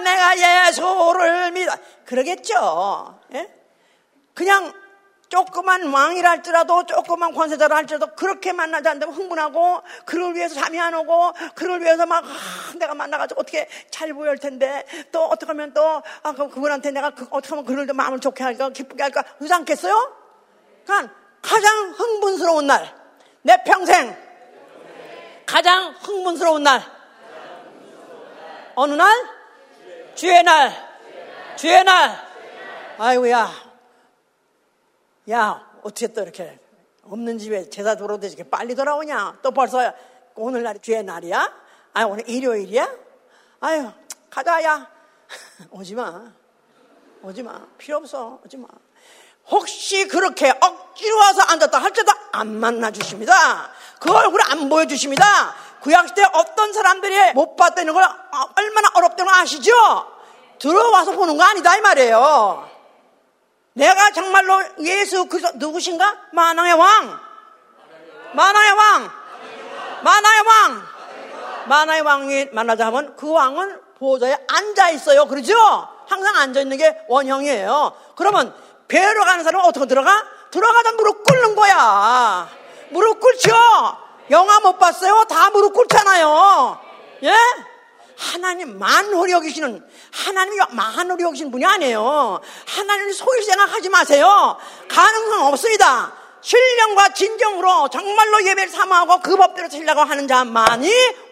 [0.02, 1.72] 내가 예수를 믿어.
[2.04, 3.20] 그러겠죠.
[3.34, 3.52] 예?
[4.34, 4.72] 그냥
[5.28, 11.32] 조그만 왕이라 할지라도 조그만 권세자라 할지라도 그렇게 만나지 않다면 흥분하고 그를 위해서 잠이 안 오고
[11.56, 12.28] 그를 위해서 막 아,
[12.78, 17.26] 내가 만나가지고 어떻게 잘 보일 텐데 또 어떻게 하면 또 아, 그, 그분한테 내가 그,
[17.30, 20.16] 어떻게 하면 그를 마음을 좋게 할까 기쁘게 할까 그러지 않겠어요?
[20.84, 23.06] 그러니까 가장 흥분스러운 날
[23.46, 24.16] 내 평생
[25.46, 26.82] 가장 흥분스러운 날
[28.74, 29.08] 어느 날?
[30.16, 30.72] 주의 날.
[31.56, 32.26] 주의 날.
[32.98, 33.50] 아이고야.
[35.30, 36.58] 야, 어떻게 또 이렇게
[37.02, 39.40] 없는 집에 제사 돌아오듯이 이렇게 빨리 돌아오냐?
[39.42, 39.92] 또 벌써
[40.34, 41.52] 오늘날이 주의 날이야?
[41.92, 42.90] 아, 오늘 일요일이야?
[43.60, 43.92] 아유,
[44.30, 44.90] 가자, 야.
[45.70, 46.32] 오지 마.
[47.22, 47.66] 오지 마.
[47.76, 48.40] 필요 없어.
[48.44, 48.68] 오지 마.
[49.48, 53.70] 혹시 그렇게 억지로 와서 앉았다 할지도 안 만나 주십니다.
[54.00, 55.54] 그 얼굴 안 보여 주십니다.
[55.86, 58.02] 구약시대 어떤 사람들이 못 봤다는 걸
[58.56, 59.72] 얼마나 어렵다는 걸 아시죠?
[60.58, 62.68] 들어와서 보는 거 아니다 이 말이에요.
[63.74, 66.16] 내가 정말로 예수 그리스도 누구신가?
[66.32, 67.20] 만왕의 왕.
[68.32, 69.10] 만왕의 왕.
[70.02, 70.82] 만왕의 왕.
[71.68, 75.26] 만왕의 왕이 만나자 하면 그 왕은 보좌에 앉아 있어요.
[75.26, 75.54] 그러죠?
[76.08, 77.92] 항상 앉아 있는 게 원형이에요.
[78.16, 78.52] 그러면
[78.88, 80.24] 배로 가는 사람은 어떻게 들어가?
[80.50, 82.48] 들어가다 무릎 꿇는 거야.
[84.30, 85.24] 영화 못 봤어요?
[85.28, 86.78] 다 무릎 꿇잖아요.
[87.24, 87.32] 예?
[88.16, 92.40] 하나님 만홀히 여기시는 하나님이 만홀히 여기시는 분이 아니에요.
[92.66, 94.56] 하나님 소위 생각하지 마세요.
[94.88, 96.14] 가능성 없습니다.
[96.40, 100.90] 신령과 진정으로 정말로 예배를 삼하고 그 법대로 살려고 하는 자만이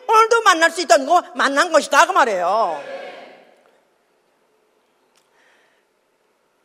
[0.08, 2.82] 오늘도 만날 수 있다는 거 만난 것이다 그 말이에요.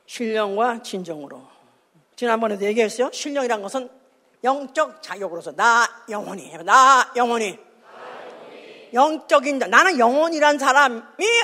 [0.07, 1.47] 신령과 진정으로.
[2.15, 3.11] 지난번에도 얘기했어요.
[3.13, 3.99] 신령이란 것은
[4.43, 7.57] 영적 자격으로서 나 영혼이 나 영혼이
[8.93, 11.01] 영적인 나는 영혼이란 사람이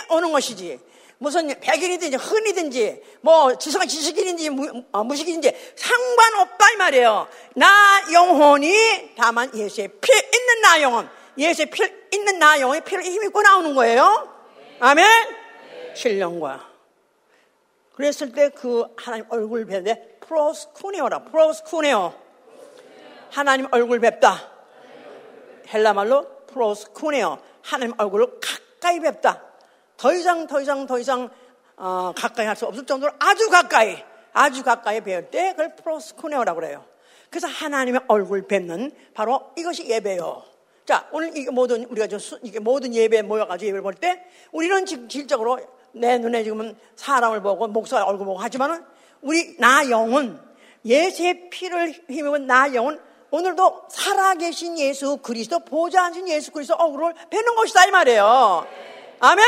[0.09, 0.79] 오는 것이지
[1.17, 7.27] 무슨 백인이든지 흔이든지 뭐 지성 지식인인지 무, 어, 무식인지 상관없다 이 말이에요.
[7.55, 13.41] 나 영혼이 다만 예수의 피 있는 나 영혼 예수의 피 있는 나 영혼이 피를 힘입고
[13.41, 14.29] 나오는 거예요.
[14.79, 15.05] 아멘.
[15.95, 16.69] 신령과
[17.95, 22.24] 그랬을 때 그 하나님 얼굴 뵈는데 프로스쿠네오라 프로스쿠네오
[23.36, 24.49] 하나님 얼굴 뵙다.
[25.67, 27.38] 헬라말로 프로스쿠네어.
[27.63, 29.43] 하나님 얼굴을 가까이 뵙다.
[29.97, 31.29] 더 이상 더 이상 더 이상
[31.75, 36.86] 어, 가까이 할 수 없을 정도로 아주 가까이 아주 가까이 배울 때 그걸 프로스쿠네어라고 그래요.
[37.29, 40.41] 그래서 하나님의 얼굴 뵙는 바로 이것이 예배요.
[40.86, 44.23] 자, 오늘 이게 모든 우리가 좀 이게 모든 예배 모여가지고 예배를 볼 때
[44.53, 45.59] 우리는 지금 질적으로
[45.91, 48.86] 내 눈에 지금은 사람을 보고 목사 얼굴 보고 하지만은
[49.21, 50.39] 우리 나 영은
[50.86, 52.97] 예수의 피를 힘입은 나 영은
[53.32, 58.67] 오늘도 살아계신 예수 그리스도 보좌 앉은 예수 그리스도 얼굴을 뵈는 것이다 이 말이에요.
[59.19, 59.45] 아멘.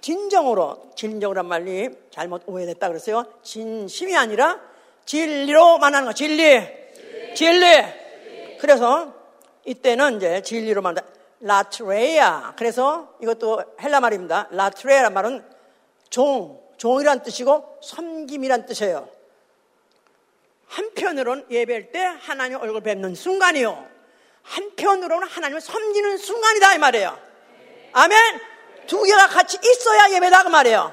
[0.00, 0.90] 진정으로
[1.38, 3.24] 한 말이 잘못 오해됐다 그랬어요.
[3.42, 4.60] 진심이 아니라
[5.04, 6.12] 진리로 만나는 거.
[6.12, 6.60] 진리.
[7.34, 7.66] 진리.
[8.60, 9.12] 그래서
[9.64, 11.02] 이때는 이제 진리로 만다.
[11.40, 12.54] 라트레야.
[12.56, 14.48] 그래서 이것도 헬라 말입니다.
[14.50, 15.44] 라트레야란 말은
[16.10, 19.08] 종, 종이란 뜻이고 섬김이란 뜻이에요.
[20.68, 23.86] 한편으로는 예배할 때 하나님 얼굴 뵙는 순간이요.
[24.42, 27.18] 한편으로는 하나님을 섬기는 순간이다 이 말이에요.
[27.92, 28.18] 아멘.
[28.86, 30.92] 두 개가 같이 있어야 예배다 그 말이에요.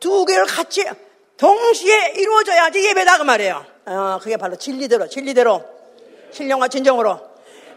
[0.00, 0.84] 두 개를 같이
[1.36, 3.64] 동시에 이루어져야지 예배다 그 말이에요.
[3.86, 5.64] 어, 그게 바로 진리대로, 진리대로,
[6.32, 7.20] 신령과 진정으로.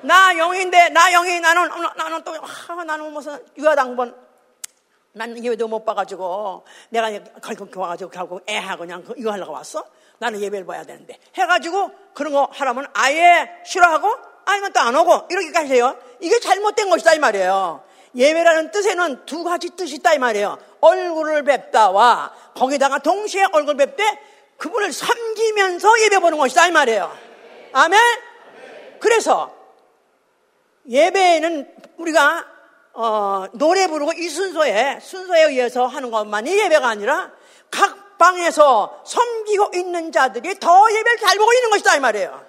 [0.02, 4.16] 나 영인데, 나 영이 나는, 나는 또, 아, 나는 무슨 유아당번,
[5.12, 7.12] 난 예배도 못 봐가지고, 내가
[7.44, 9.86] 결국 와가지고 결국 애하고 그냥 그 이거 하려고 왔어?
[10.20, 11.18] 나는 예배를 봐야 되는데.
[11.36, 14.08] 해가지고 그런 거 하라면 아예 싫어하고,
[14.46, 15.98] 아니면 또 안 오고, 이렇게까지 해요.
[16.20, 17.84] 이게 잘못된 것이다, 이 말이에요.
[18.16, 20.58] 예배라는 뜻에는 두 가지 뜻이 있다, 이 말이에요.
[20.82, 24.04] 얼굴을 뵙다와 거기다가 동시에 얼굴 뵙되
[24.58, 27.16] 그분을 섬기면서 예배 보는 것이다 이 말이에요.
[27.74, 28.00] 아멘.
[29.00, 29.54] 그래서
[30.90, 32.46] 예배는 우리가
[32.94, 37.32] 어, 노래 부르고 이 순서에 순서에 의해서 하는 것만이 예배가 아니라
[37.72, 42.48] 각 방에서 섬기고 있는 자들이 더 예배를 잘 보고 있는 것이다 이 말이에요.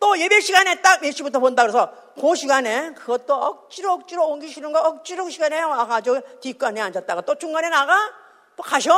[0.00, 4.80] 또 예배 시간에 딱 몇 시부터 본다 그래서 그 시간에 그것도 억지로 억지로 옮기시는 거
[4.80, 7.94] 억지로 그 시간에 와가지고 뒷간에 앉았다가 또 중간에 나가
[8.56, 8.94] 또 가셔?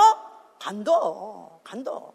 [0.59, 2.15] 간도 간도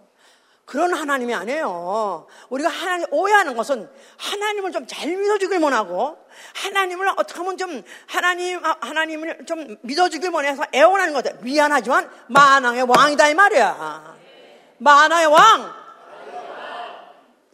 [0.70, 2.28] 그런 하나님이 아니에요.
[2.50, 6.16] 우리가 하나님 오해하는 것은 하나님을 좀 잘 믿어주길 원하고
[6.54, 11.32] 하나님을 어떻게 하면 좀 하나님 아, 하나님을 좀 믿어주길 원해서 애원하는 거죠.
[11.42, 14.16] 미안하지만 만왕의 왕이다 이 말이야.
[14.78, 15.74] 만왕의 왕.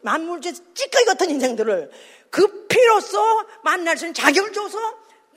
[0.01, 1.91] 만물제 찌꺼기 같은 인생들을
[2.29, 4.77] 그 피로써 만날 수 있는 자격을 줘서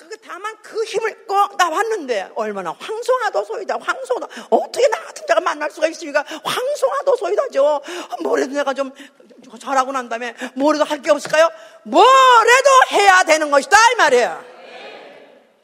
[0.08, 4.46] 그 다만 그 힘을 꺼 나왔는데 얼마나 황송하도 소이다 황송하다.
[4.50, 6.24] 어떻게 나 같은 자가 만날 수가 있습니까?
[6.44, 7.80] 황송하도 소이다죠.
[8.22, 8.90] 뭐래도 내가 좀
[9.60, 11.48] 잘하고 난 다음에 뭐래도 할 게 없을까요?
[11.84, 14.44] 뭐래도 해야 되는 것이다 이 말이에요.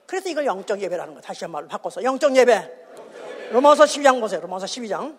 [0.07, 2.03] 그래서 이걸 영적 예배라는 거 다시 한 말로 바꿔서.
[2.03, 2.71] 영적 예배.
[3.51, 4.41] 로마서 12장 보세요.
[4.41, 5.17] 로마서 12장.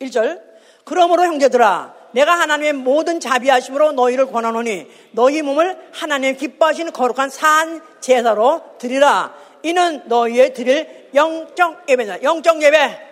[0.00, 0.42] 1절.
[0.84, 8.62] 그러므로 형제들아 내가 하나님의 모든 자비하심으로 너희를 권하노니 너희 몸을 하나님 기뻐하시는 거룩한 산 제사로
[8.78, 9.34] 드리라.
[9.62, 12.22] 이는 너희의 드릴 영적 예배다.
[12.22, 13.10] 영적 예배.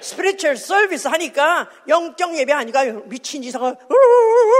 [0.00, 3.74] 스피리추얼 서비스 하니까 영적 예배 하니까 미친 짓하고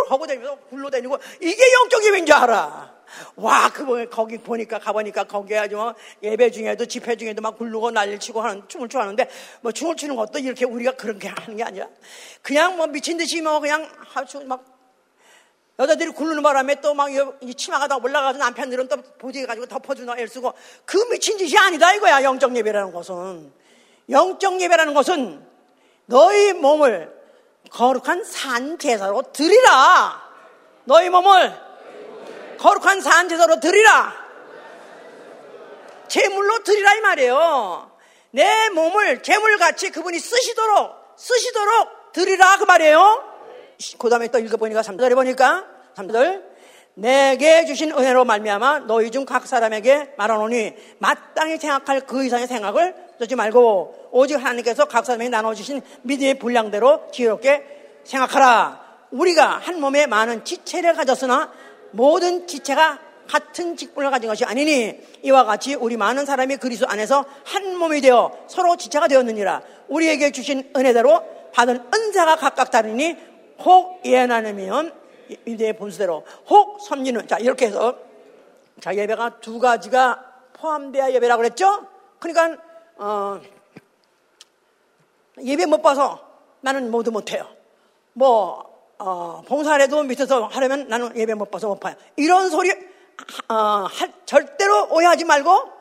[0.08, 2.99] 하고 다니면서 굴러다니고 이게 영적 예배인 줄 알아
[3.36, 8.40] 와, 그, 거기 보니까, 가보니까 거기에 아주 뭐 예배 중에도 집회 중에도 막 굴르고 난리치고
[8.40, 9.28] 하는, 춤을 추하는데,
[9.60, 11.86] 뭐 춤을 추는 것도 이렇게 우리가 그렇게 하는 게 아니라,
[12.42, 14.64] 그냥 뭐 미친 듯이 뭐 그냥 아주 막,
[15.78, 17.08] 여자들이 굴르는 바람에 또 막
[17.40, 20.52] 이 치마가 다 올라가서 남편들은 또 보지해가지고 덮어주나 애쓰고,
[20.84, 23.52] 그 미친 짓이 아니다 이거야, 영적 예배라는 것은.
[24.10, 25.46] 영적 예배라는 것은
[26.06, 27.18] 너희 몸을
[27.70, 30.20] 거룩한 산 제사로 드리라.
[30.84, 31.69] 너희 몸을
[32.60, 34.12] 거룩한 산 제사로 드리라.
[36.08, 37.90] 제물로 드리라 이 말이에요.
[38.32, 43.24] 내 몸을 제물같이 그분이 쓰시도록 쓰시도록 드리라 그 말이에요.
[43.98, 45.64] 그 다음에 또 읽어보니까 3절에 보니까
[45.96, 46.42] 3절
[46.94, 53.36] 내게 주신 은혜로 말미암아 너희 중 각 사람에게 말하노니 마땅히 생각할 그 이상의 생각을 쓰지
[53.36, 58.90] 말고 오직 하나님께서 각 사람에게 나눠주신 믿음의 분량대로 지혜롭게 생각하라.
[59.12, 61.50] 우리가 한 몸에 많은 지체를 가졌으나
[61.92, 67.76] 모든 지체가 같은 직분을 가진 것이 아니니 이와 같이 우리 많은 사람이 그리스도 안에서 한
[67.76, 69.62] 몸이 되어 서로 지체가 되었느니라.
[69.88, 73.16] 우리에게 주신 은혜대로 받은 은사가 각각 다르니
[73.60, 74.92] 혹 예나님이면
[75.46, 77.96] 유대의 본수대로 혹 섬기는 자 이렇게 해서
[78.80, 80.24] 자 예배가 두 가지가
[80.54, 81.86] 포함돼야 예배라고 그랬죠?
[82.18, 82.60] 그러니까
[82.96, 83.40] 어,
[85.40, 86.20] 예배 못 봐서
[86.60, 87.46] 나는 모두 못해요.
[88.12, 88.69] 뭐
[89.02, 91.94] 어, 봉사라도 밑에서 하려면 나는 예배 못 봐서 못 봐요.
[92.16, 92.70] 이런 소리
[93.48, 95.72] 어, 하, 절대로 오해하지 말고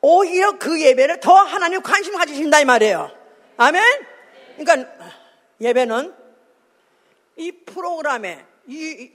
[0.00, 3.10] 오히려 그 예배를 더 하나님 관심 가지신다 이 말이에요.
[3.58, 3.82] 아멘.
[4.56, 4.90] 그러니까
[5.60, 6.14] 예배는
[7.36, 9.12] 이 프로그램에 이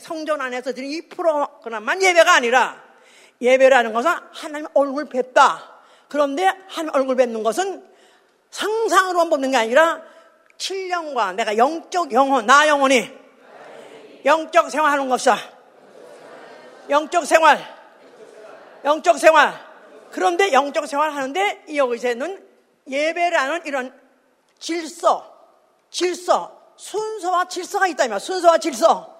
[0.00, 2.82] 성전 안에서 드린 이 프로그램만 예배가 아니라
[3.40, 5.78] 예배라는 것은 하나님 얼굴 뵙다.
[6.08, 7.86] 그런데 하나님 얼굴 뵙는 것은
[8.50, 10.02] 상상으로만 보는 게 아니라
[10.58, 13.10] 7년과 내가 영적 영혼, 나 영혼이
[14.24, 15.38] 영적 생활하는 것이다.
[16.90, 17.58] 영적 생활.
[18.84, 19.54] 영적 생활.
[20.10, 22.44] 그런데 영적 생활 하는데 여기서는
[22.88, 23.98] 예배라는 이런
[24.58, 25.34] 질서,
[25.90, 29.17] 질서, 순서와 질서가 있다면 순서와 질서.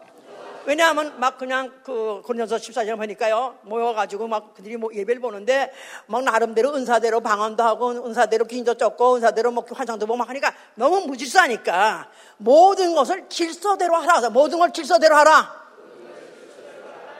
[0.65, 5.73] 왜냐하면 막 그냥 그 고린도서 14장 보니까요 모여가지고 막 그들이 뭐 예배를 보는데
[6.07, 11.01] 막 나름대로 은사대로 방언도 하고 은사대로 긴도 쫓고 은사대로 뭐 환상도 보고 막 하니까 너무
[11.07, 14.31] 무질서하니까 모든 것을 질서대로 하라.
[14.31, 15.69] 모든 걸 질서대로 하라.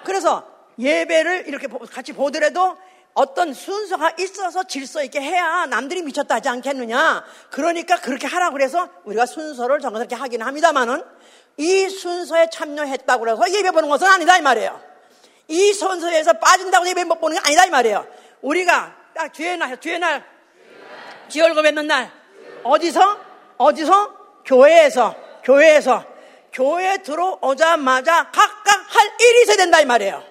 [0.05, 0.45] 그래서
[0.79, 2.77] 예배를 이렇게 같이 보더라도
[3.15, 7.25] 어떤 순서가 있어서 질서 있게 해야 남들이 미쳤다 하지 않겠느냐.
[7.51, 11.03] 그러니까 그렇게 하라고 그래서 우리가 순서를 정확하게 하긴 합니다만은
[11.59, 14.81] 이 순서에 참여했다고 해서 예배 보는 것은 아니다 이 말이에요.
[15.49, 18.07] 이 순서에서 빠진다고 예배 못 보는 게 아니다 이 말이에요.
[18.41, 20.25] 우리가 딱 주의 날, 주의 날,
[21.29, 22.11] 지월고 맺는 날
[22.63, 23.21] 어디서
[23.57, 26.05] 어디서 교회에서 교회에서
[26.53, 30.23] 교회 들어오자마자 각각 할 일이 있어야 된다 이 말이에요.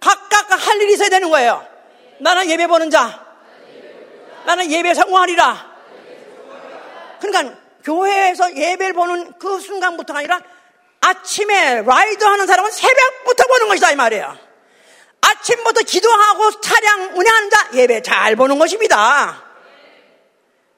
[0.00, 1.66] 각각 할 일이 있어야 되는 거예요.
[2.20, 3.26] 나는 예배 보는 자.
[4.46, 5.76] 나는 예배 성공하리라.
[7.20, 7.56] 그러니까
[7.88, 10.40] 교회에서 예배를 보는 그 순간부터가 아니라
[11.00, 14.36] 아침에 라이드 하는 사람은 새벽부터 보는 것이다 이 말이에요.
[15.22, 19.42] 아침부터 기도하고 차량 운행하는 자 예배 잘 보는 것입니다.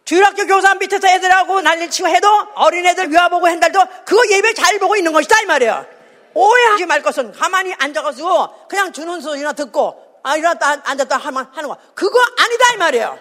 [0.04, 5.40] 주일학교 교사 밑에서 애들하고 난리치고 해도 어린애들 위화보고 한달도 그거 예배 잘 보고 있는 것이다
[5.42, 5.86] 이 말이에요.
[6.34, 12.20] 오해하지 말 것은 가만히 앉아가지고 그냥 주는 소리나 듣고 아 일어났다 앉았다 하는 거 그거
[12.38, 13.18] 아니다 이 말이에요.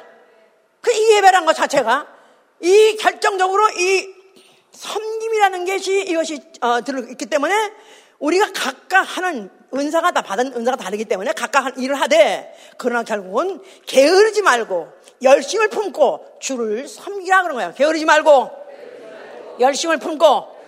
[0.81, 2.18] 그 이 예배란 것 자체가
[2.61, 4.13] 이 결정적으로 이
[4.71, 7.53] 섬김이라는 것이 이것이 어, 들어있기 때문에
[8.19, 14.41] 우리가 각각 하는 은사가 다 받은 은사가 다르기 때문에 각각 일을 하되 그러나 결국은 게으르지
[14.41, 14.87] 말고
[15.21, 17.73] 열심을 품고 주를 섬기라 그런 거예요.
[17.75, 18.51] 게으르지 말고
[19.59, 20.59] 열심을 품고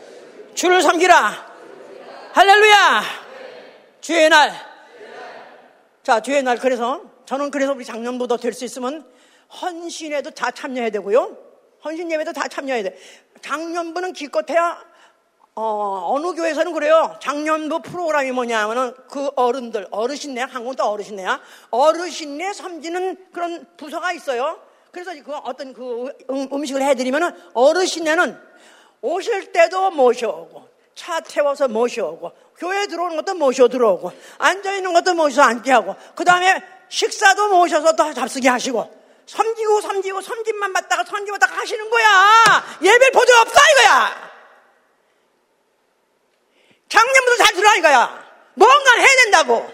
[0.53, 1.51] 주를 섬기라.
[2.33, 3.01] 할렐루야.
[4.01, 4.53] 주의 날.
[6.03, 9.05] 자, 주의 날 그래서 저는 그래서 우리 작년부도 될수 있으면
[9.61, 11.50] 헌신에도 다 참여해야 되고요.
[11.83, 12.97] 헌신 예배도 다 참여해야 돼.
[13.41, 14.91] 작년부는 기껏해야
[15.53, 17.17] 어, 느 교회에서는 그래요.
[17.21, 21.41] 작년부 프로그램이 뭐냐면은 그 어른들, 어르신네, 한국은 또 어르신네야.
[21.71, 24.59] 어르신네 섬기는 그런 부서가 있어요.
[24.91, 28.37] 그래서 그 어떤 그 음, 식을 해드리면은 어르신네는
[29.01, 35.41] 오실 때도 모셔오고, 차 태워서 모셔오고, 교회 들어오는 것도 모셔 들어오고, 앉아 있는 것도 모셔서
[35.41, 41.57] 앉게 하고, 그 다음에 식사도 모셔서 또 잡수게 하시고, 섬기고 섬기고 섬김만 받다가 섬김 받다가
[41.57, 42.63] 하시는 거야.
[42.81, 44.31] 예배를 보적 없어 이거야.
[46.89, 48.31] 작년부터 잘 들어라 이거야.
[48.55, 49.71] 뭔가 해야 된다고.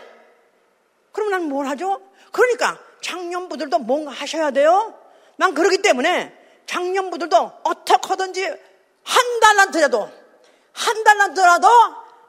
[1.12, 2.02] 그럼 난 뭘 하죠?
[2.32, 4.94] 그러니까 작년부들도 뭔가 하셔야 돼요.
[5.38, 6.34] 난 그러기 때문에
[6.68, 8.46] 작년부들도 어떻게 하든지
[9.04, 10.12] 한 달란트라도
[10.74, 11.68] 한 달란트라도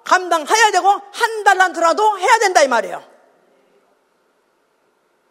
[0.05, 3.05] 감당해야 되고 한 달란트라도 해야 된다 이 말이에요.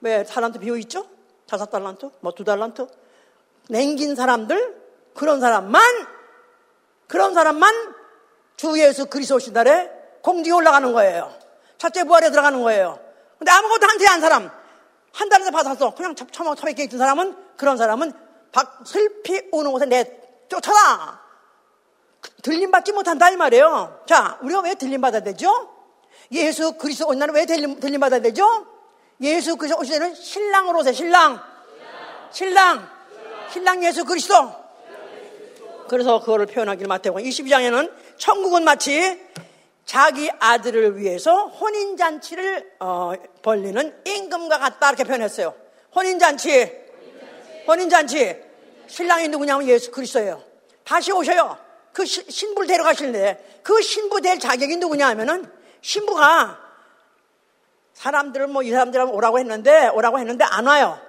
[0.02, 1.10] 왜 달란트 비어 있죠?
[1.48, 2.88] 다섯 달란트, 뭐 두 달란트
[3.70, 4.76] 냉긴 사람들
[5.14, 5.82] 그런 사람만
[7.08, 7.95] 그런 사람만
[8.58, 9.89] 주 예수 그리스도 오신 날에
[10.22, 11.34] 공중에 올라가는 거예요.
[11.78, 13.00] 첫째 부활에 들어가는 거예요.
[13.38, 14.52] 근데 아무것도 한테 한 사람
[15.14, 15.95] 한 달에서 받았어.
[15.95, 18.12] 그냥 처먹 처먹게 있던 사람은 그런 사람은
[18.52, 20.20] 박 슬피 오는 곳에 내
[20.50, 21.22] 쫓아라.
[22.43, 24.04] 들림 받지 못한다 이 말이에요.
[24.06, 25.74] 자, 우리가 왜 들림 받아야 되죠?
[26.32, 28.66] 예수 그리스도 온 날은 왜 들림, 들림 받아야 되죠?
[29.22, 30.93] 예수 그리스도 오실 때는 신랑으로 오세요.
[30.93, 31.41] 신랑.
[32.32, 32.89] 신랑.
[33.51, 34.53] 신랑 예수 그리스도.
[35.88, 39.20] 그래서 그거를 표현하기를 마태복음 22장에는 천국은 마치
[39.86, 45.55] 자기 아들을 위해서 혼인잔치를 어, 벌리는 임금과 같다 이렇게 표현했어요.
[45.95, 46.72] 혼인잔치.
[47.68, 48.36] 혼인잔치.
[48.88, 50.43] 신랑이 누구냐면 예수 그리스도예요.
[50.84, 51.57] 다시 오셔요.
[51.93, 53.61] 그 신부를 데려가실래.
[53.63, 55.49] 그 신부 될 자격이 누구냐 하면은
[55.82, 56.66] 신부가
[57.98, 61.00] 사람들은 뭐이 사람들은 오라고 했는데 오라고 했는데 안 와요.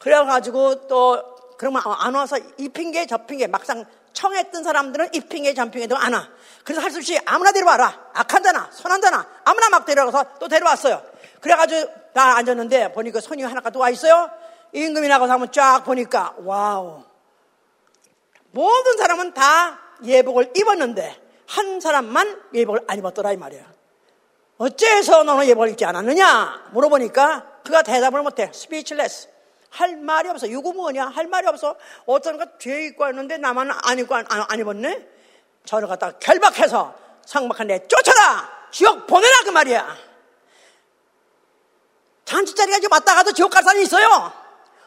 [0.00, 1.22] 그래가지고 또
[1.58, 3.84] 그러면 안 와서 이 핑계 저 핑계 막상
[4.14, 6.26] 청했던 사람들은 이 핑계 저 핑계도 안 와.
[6.64, 8.10] 그래서 할 수 없이 아무나 데려와라.
[8.14, 11.02] 악한 자나 선한 자나 아무나 막 데려가서 또 데려왔어요.
[11.40, 14.30] 그래가지고 나 앉았는데 보니까 손님 하나가 또 와 있어요.
[14.72, 17.02] 임금이 나가서 한번 쫙 보니까 wow.
[18.52, 23.77] 모든 사람은 다 예복을 입었는데 한 사람만 예복을 안 입었더라 이 말이에요.
[24.58, 26.70] 어째서 너는 예복을 입지 않았느냐?
[26.72, 28.50] 물어보니까 그가 대답을 못해.
[28.52, 29.28] speechless.
[29.70, 30.46] 할 말이 없어.
[30.46, 31.06] 이거 뭐냐?
[31.06, 31.76] 할 말이 없어.
[32.06, 35.06] 어떤 가뒤 입고 왔는데 나만 안 입고 안, 안 입었네?
[35.64, 36.94] 저를 갖다 결박해서
[37.24, 38.48] 상박한데 쫓아라!
[38.70, 39.34] 지옥 보내라!
[39.44, 39.96] 그 말이야.
[42.24, 44.32] 잔치자리가 지금 왔다 가도 지옥 갈 사람이 있어요.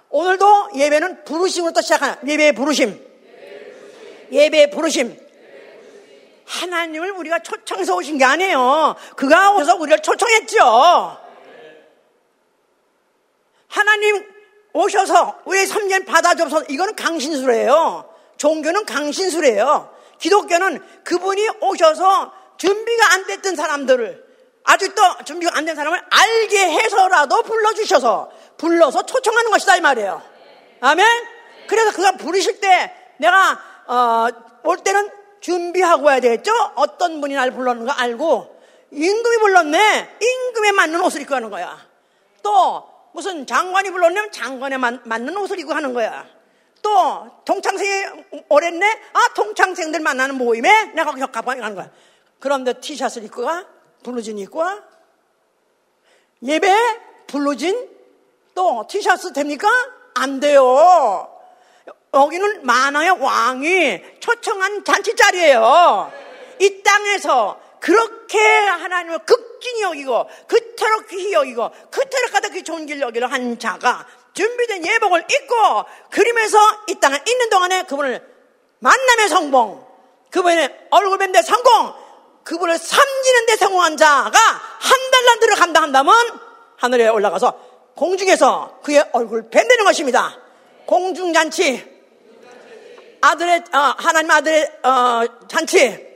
[0.10, 3.08] 오늘도 예배는 부르심으로부터 시작하는 예배의 부르심.
[4.32, 5.31] 예배의 부르심.
[6.46, 8.96] 하나님을 우리가 초청해서 오신 게 아니에요.
[9.16, 11.18] 그가 오셔서 우리를 초청했죠.
[13.68, 14.26] 하나님
[14.74, 18.10] 오셔서 우리의 3년 받아줘서 이거는 강신술이에요.
[18.38, 19.94] 종교는 강신술이에요.
[20.20, 24.32] 기독교는 그분이 오셔서 준비가 안 됐던 사람들을
[24.64, 30.22] 아직도 준비가 안 된 사람을 알게 해서라도 불러주셔서 불러서 초청하는 것이다 이 말이에요.
[30.82, 31.08] 아멘.
[31.68, 34.28] 그래서 그가 부르실 때 내가 어,
[34.64, 35.10] 올 때는
[35.42, 36.52] 준비하고 와야 되겠죠.
[36.76, 38.62] 어떤 분이 날 불렀는 가 알고
[38.92, 40.18] 임금이 불렀네.
[40.22, 41.78] 임금에 맞는 옷을 입고 하는 거야.
[42.44, 46.26] 또 무슨 장관이 불렀냐면 장관에 맞는 옷을 입고 하는 거야.
[46.82, 49.02] 또 동창생이 오랬네.
[49.14, 51.90] 아 동창생들 만나는 모임에 내가 격가방에 가는 거야.
[52.40, 53.66] 그런데 티셔츠를 입고 가,
[54.04, 54.84] 블루진 입고 가.
[56.44, 56.76] 예배
[57.28, 57.90] 블루진
[58.56, 59.68] 또 티셔츠 됩니까?
[60.16, 61.30] 안 돼요.
[62.14, 66.12] 여기는 만왕의 왕이 초청한 잔치 자리예요.
[66.60, 73.58] 이 땅에서 그렇게 하나님을 극진히 여기고 그토록 귀히 여기고 그토록 가득히 좋은 길 여기를 한
[73.58, 75.56] 자가 준비된 예복을 입고
[76.12, 76.58] 그림에서
[76.88, 78.22] 이 땅에 있는 동안에 그분을
[78.80, 79.86] 만남의 성공
[80.30, 81.94] 그분의 얼굴 뵌데 성공
[82.44, 86.14] 그분을 삼지는 데 성공한 자가 한 달란트를 감당한다면
[86.78, 90.38] 하늘에 올라가서 공중에서 그의 얼굴을 뵌다는 것입니다
[90.86, 91.91] 공중잔치
[93.22, 96.12] 아들의 어, 하나님 아들의 어, 잔치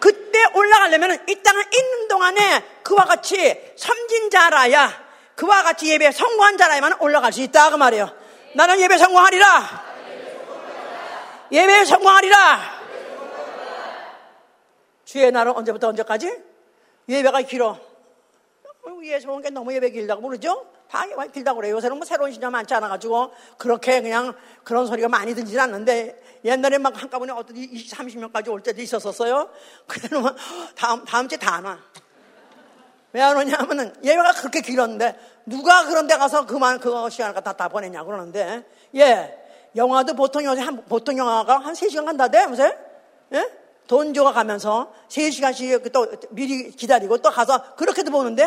[0.00, 5.02] 그때 올라가려면 이 땅에 있는 동안에 그와 같이 섬진 자라야
[5.36, 8.10] 그와 같이 예배 성공한 자라야만 올라갈 수 있다 그 말이에요.
[8.54, 9.92] 나는 예배 성공하리라.
[11.52, 12.82] 예배 성공하리라.
[15.04, 16.32] 주의 날은 언제부터 언제까지?
[17.08, 17.78] 예배가 길어.
[19.04, 20.66] 예수 온게 너무 예배 길다고 모르죠?
[20.88, 21.76] 다 길다고 그래요.
[21.76, 27.00] 요새는 뭐 새로운 신자 많지 않아가지고 그렇게 그냥 그런 소리가 많이 들리진 않는데 옛날에 막
[27.00, 29.48] 한꺼번에 어떤 20, 30명까지 올 때도 있었었어요.
[29.86, 30.36] 그러면
[30.76, 31.78] 다음, 다음 주에 다 안 와.
[33.12, 37.52] 왜 안 오냐 하면은 예배가 그렇게 길었는데 누가 그런 데 가서 그만 그 시간을 갖다
[37.52, 38.64] 다 보냈냐 그러는데
[38.96, 39.38] 예.
[39.76, 42.74] 영화도 보통 요새 한, 보통 영화가 한 3시간 간다대 요새?
[43.34, 43.50] 예?
[43.86, 48.44] 돈 줘가 가면서 3시간씩 또 미리 기다리고 또 가서 그렇게도 보는데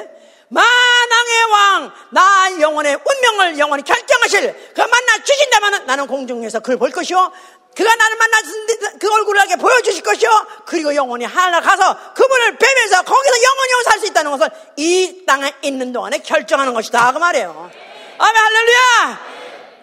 [0.49, 7.31] 만왕의 왕, 나 영혼의 운명을 영원히 결정하실 그 만나 주신다면 나는 공중에서 그걸 볼 것이요.
[7.75, 8.67] 그가 나를 만났을
[8.99, 10.47] 그 얼굴을 하게 보여주실 것이요.
[10.65, 15.93] 그리고 영원히 하나 가서 그분을 뵈면서 거기서 영원히 살 수 있다는 것을 이 땅에 있는
[15.93, 17.13] 동안에 결정하는 것이다.
[17.13, 17.71] 그 말이에요.
[18.17, 19.35] 아멘, 할렐루야!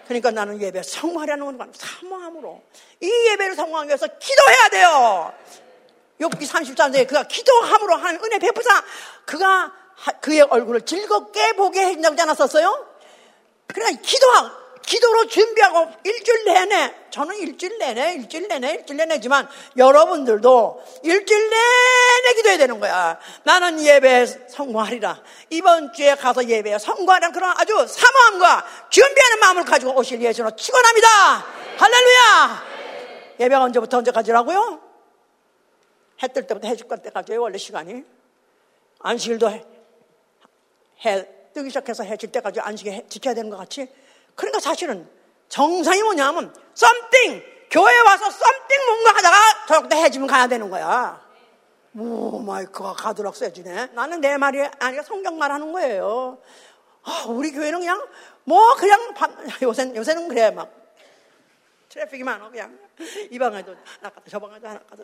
[0.07, 2.61] 그러니까 나는 예배 성공하려는 건 사모함으로
[3.01, 5.33] 이 예배를 성공하기 위해서 기도해야 돼요.
[6.21, 8.83] 욕기 33장에 그가 기도함으로 하는 은혜 베푸사
[9.25, 9.71] 그가
[10.21, 12.87] 그의 얼굴을 즐겁게 보게 해준다고 않았었어요?
[13.67, 21.49] 그러니까 기도하고 기도로 준비하고 일주일 내내 저는 일주일 내내 일주일 내내 일주일 내내지만 여러분들도 일주일
[21.49, 23.19] 내내 기도해야 되는 거야.
[23.43, 25.21] 나는 예배에 성공하리라.
[25.49, 31.45] 이번 주에 가서 예배에 성공하는 그런 아주 사모함과 준비하는 마음을 가지고 오실 예수로 축원합니다.
[31.77, 32.63] 할렐루야.
[33.39, 34.81] 예배가 언제부터 언제까지라고요?
[36.21, 37.41] 해 뜰 때부터 해 질 때까지예요.
[37.41, 38.03] 원래 시간이.
[38.99, 39.65] 안식일도 해,
[41.05, 43.87] 해 뜨기 시작해서 해질 때까지 안식에 지켜야 되는 것 같이
[44.35, 45.09] 그러니까 사실은
[45.49, 51.21] 정상이 뭐냐면 썸띵 교회 와서 썸띵 뭔가 하다가 저렇게 해지면 가야 되는 거야.
[51.97, 53.87] 오 마이크가 가도록 세지네.
[53.93, 56.39] 나는 내 말이 아니라 성경 말하는 거예요.
[57.03, 58.05] 아, 우리 교회는 그냥
[58.45, 60.71] 뭐 그냥 반, 요새 요새는 그래 막
[61.89, 62.77] 트래픽이 많아 그냥
[63.29, 65.03] 이 방에도 하나 가서 저 방에도 하나 가서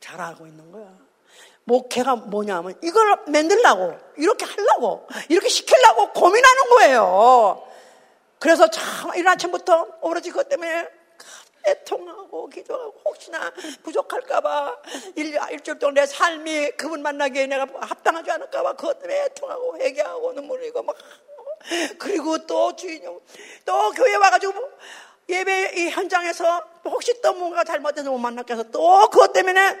[0.00, 0.88] 잘하고 있는 거야.
[1.64, 7.71] 목회가 뭐냐면 이걸 만들라고 이렇게 하려고 이렇게 시키려고 고민하는 거예요.
[8.42, 10.88] 그래서 참 이른 아침부터 오로지 그것 때문에
[11.64, 13.52] 애통하고 기도하고 혹시나
[13.84, 14.78] 부족할까봐
[15.14, 20.58] 일, 일주일 동안 내 삶이 그분 만나기에 내가 합당하지 않을까봐 그것 때문에 애통하고 회개하고 눈물
[20.58, 20.96] 흘리고 막
[22.00, 23.06] 그리고 또 주인이
[23.64, 24.54] 또 교회 와가지고
[25.28, 29.78] 예배 이 현장에서 혹시 또 뭔가 잘못돼서 못 만나게 해서 또 그것 때문에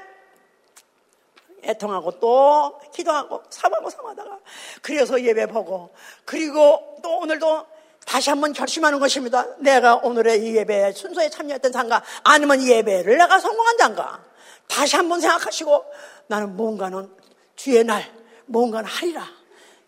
[1.64, 4.38] 애통하고 또 기도하고 사모하고 사모하다가
[4.82, 5.92] 그래서 예배 보고
[6.24, 7.71] 그리고 또 오늘도
[8.12, 9.46] 다시 한번 결심하는 것입니다.
[9.56, 14.22] 내가 오늘의 이 예배에 순서에 참여했던 장가 아니면 이 예배를 내가 성공한 장가
[14.68, 15.82] 다시 한번 생각하시고
[16.26, 17.10] 나는 뭔가는
[17.56, 18.04] 주의 날
[18.44, 19.26] 뭔가는 하리라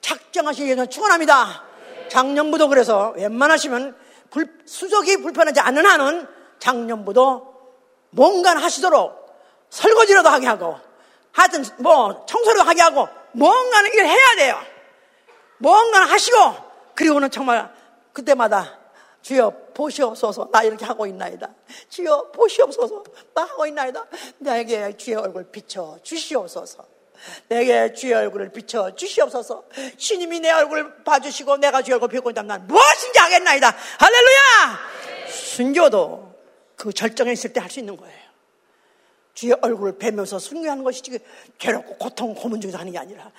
[0.00, 1.64] 작정하시기 위해서 축원합니다.
[2.08, 3.94] 작년부도 그래서 웬만하시면
[4.30, 6.26] 불, 수족이 불편하지 않는 한은
[6.60, 7.54] 작년부도
[8.08, 9.36] 뭔가는 하시도록
[9.68, 10.80] 설거지라도 하게 하고
[11.30, 14.58] 하여튼 뭐 청소라도 하게 하고 뭔가는 일 해야 돼요.
[15.58, 16.38] 뭔가는 하시고
[16.94, 17.83] 그리고는 정말
[18.14, 18.78] 그때마다
[19.20, 21.48] 주여 보시옵소서 나 이렇게 하고 있나이다.
[21.90, 23.04] 주여 보시옵소서
[23.34, 24.06] 나 하고 있나이다.
[24.38, 26.86] 내게 주의 얼굴 비춰 주시옵소서.
[27.48, 29.64] 내게 주의 얼굴을 비춰 주시옵소서.
[29.96, 33.74] 주님이 내 얼굴을 봐주시고 내가 주의 얼굴 비고 있다면 난 무엇인지 하겠나이다.
[33.98, 34.78] 할렐루야!
[35.30, 36.34] 순교도
[36.76, 38.24] 그 절정에 있을 때 할 수 있는 거예요.
[39.32, 41.18] 주의 얼굴을 뵈면서 순교하는 것이지
[41.58, 43.32] 괴롭고 고통, 고문 중에서 하는 게 아니라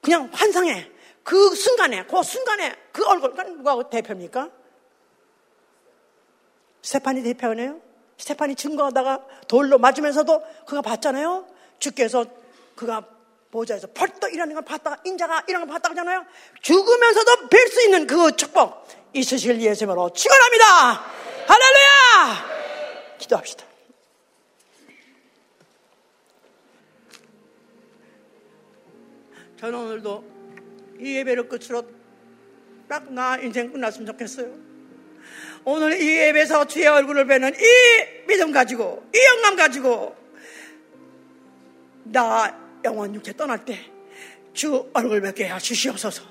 [0.00, 0.95] 그냥 환상해.
[1.26, 4.48] 그 순간에, 그 순간에 그 얼굴, 누가 대표입니까?
[6.82, 7.80] 스테판이 대표네요.
[8.16, 11.48] 스테판이 증거하다가 돌로 맞으면서도 그가 봤잖아요.
[11.80, 12.26] 주께서
[12.76, 13.04] 그가
[13.50, 16.24] 보좌에서 벌떡 일하는 걸 봤다가 인자가 이런 걸 봤다 하잖아요.
[16.62, 20.92] 죽으면서도 뵐 수 있는 그 축복 있으실 예수님으로 축원합니다.
[21.48, 23.18] 할렐루야!
[23.18, 23.66] 기도합시다.
[29.58, 30.35] 저는 오늘도
[31.00, 31.82] 이 예배를 끝으로
[32.88, 34.54] 딱 나 인생 끝났으면 좋겠어요.
[35.64, 40.16] 오늘 이 예배에서 주의 얼굴을 뵈는 이 믿음 가지고, 이 영감 가지고,
[42.04, 43.96] 나 영원 육체 떠날 때
[44.56, 46.22] 주 얼굴 뵙게 해주시옵소서.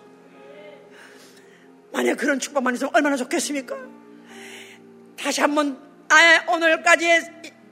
[1.93, 3.77] 만약 그런 축복만 있으면 얼마나 좋겠습니까?
[5.15, 7.21] 다시 한번 나의 오늘까지의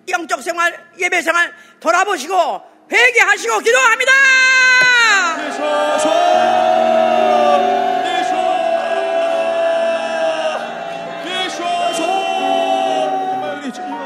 [0.08, 4.12] 영적 생활, 예배 생활 돌아보시고 회개하시고 기도합니다.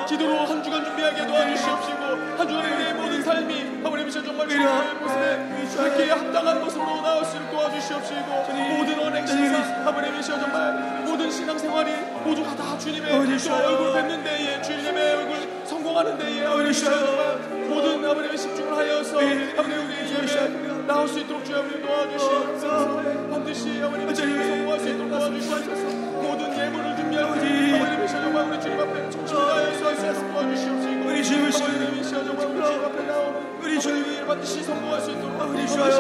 [0.07, 2.03] 기도로 한 주간 준비하게 도와주시옵시고
[2.37, 7.51] 한 주간의 우리의 모든 삶이 아버님이셔 정말 주님의 모습에 그렇게 합당한 모습으로 나올 수 있도록
[7.51, 8.31] 도와주시옵시고
[8.77, 11.91] 모든 언행 신사 아버님이셔 정말 모든 신앙생활이
[12.23, 17.26] 모두가 다 주님의 또 얼굴 뵙는 데에 주님의 얼굴 성공하는 데에 아버님이셔 정말
[20.87, 23.01] 나올 수 있도록 주님 도와주시옵소서.
[23.29, 25.83] 반드시 아버님의 주님을 성공할 수 있도록 도와주시옵소서.
[26.21, 31.09] 모든 예물을 준비하고 아버님이셔 정말 우리 주님 앞에 다해서 할수 있도록 도와주시옵시고
[31.65, 35.96] 아버님이셔 정말 우리 주님 앞에 나오는 우리 주님이 반드시 성공할 수 있도록 도와주시옵소서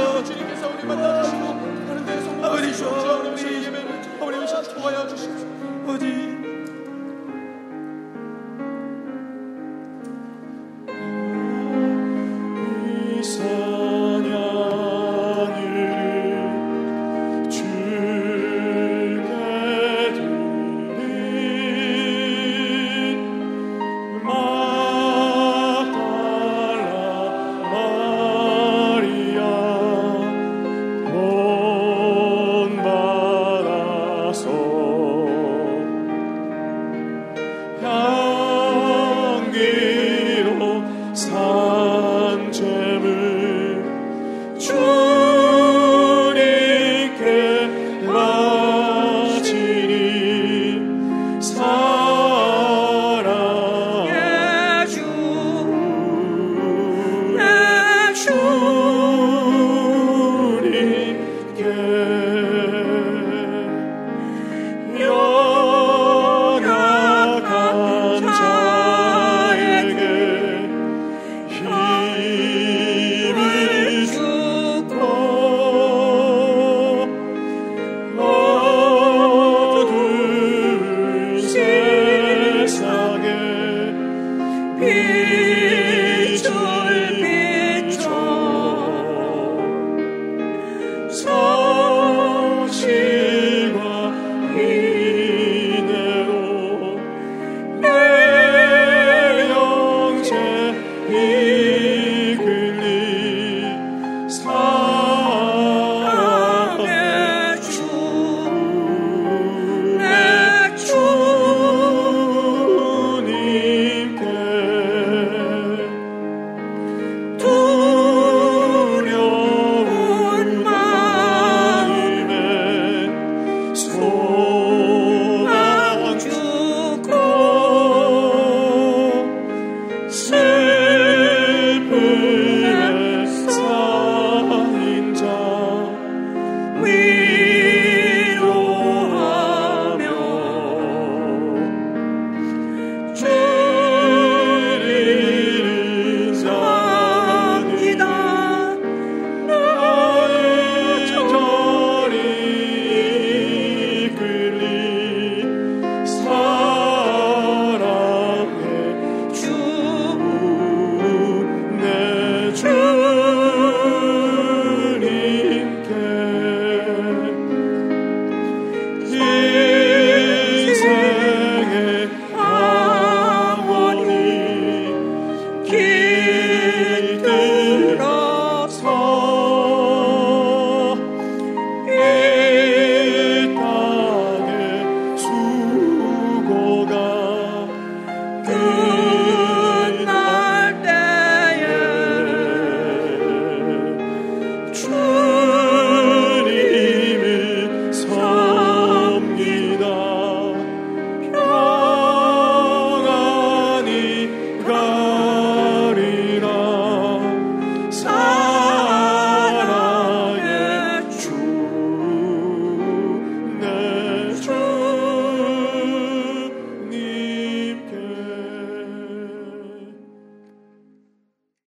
[91.09, 91.46] So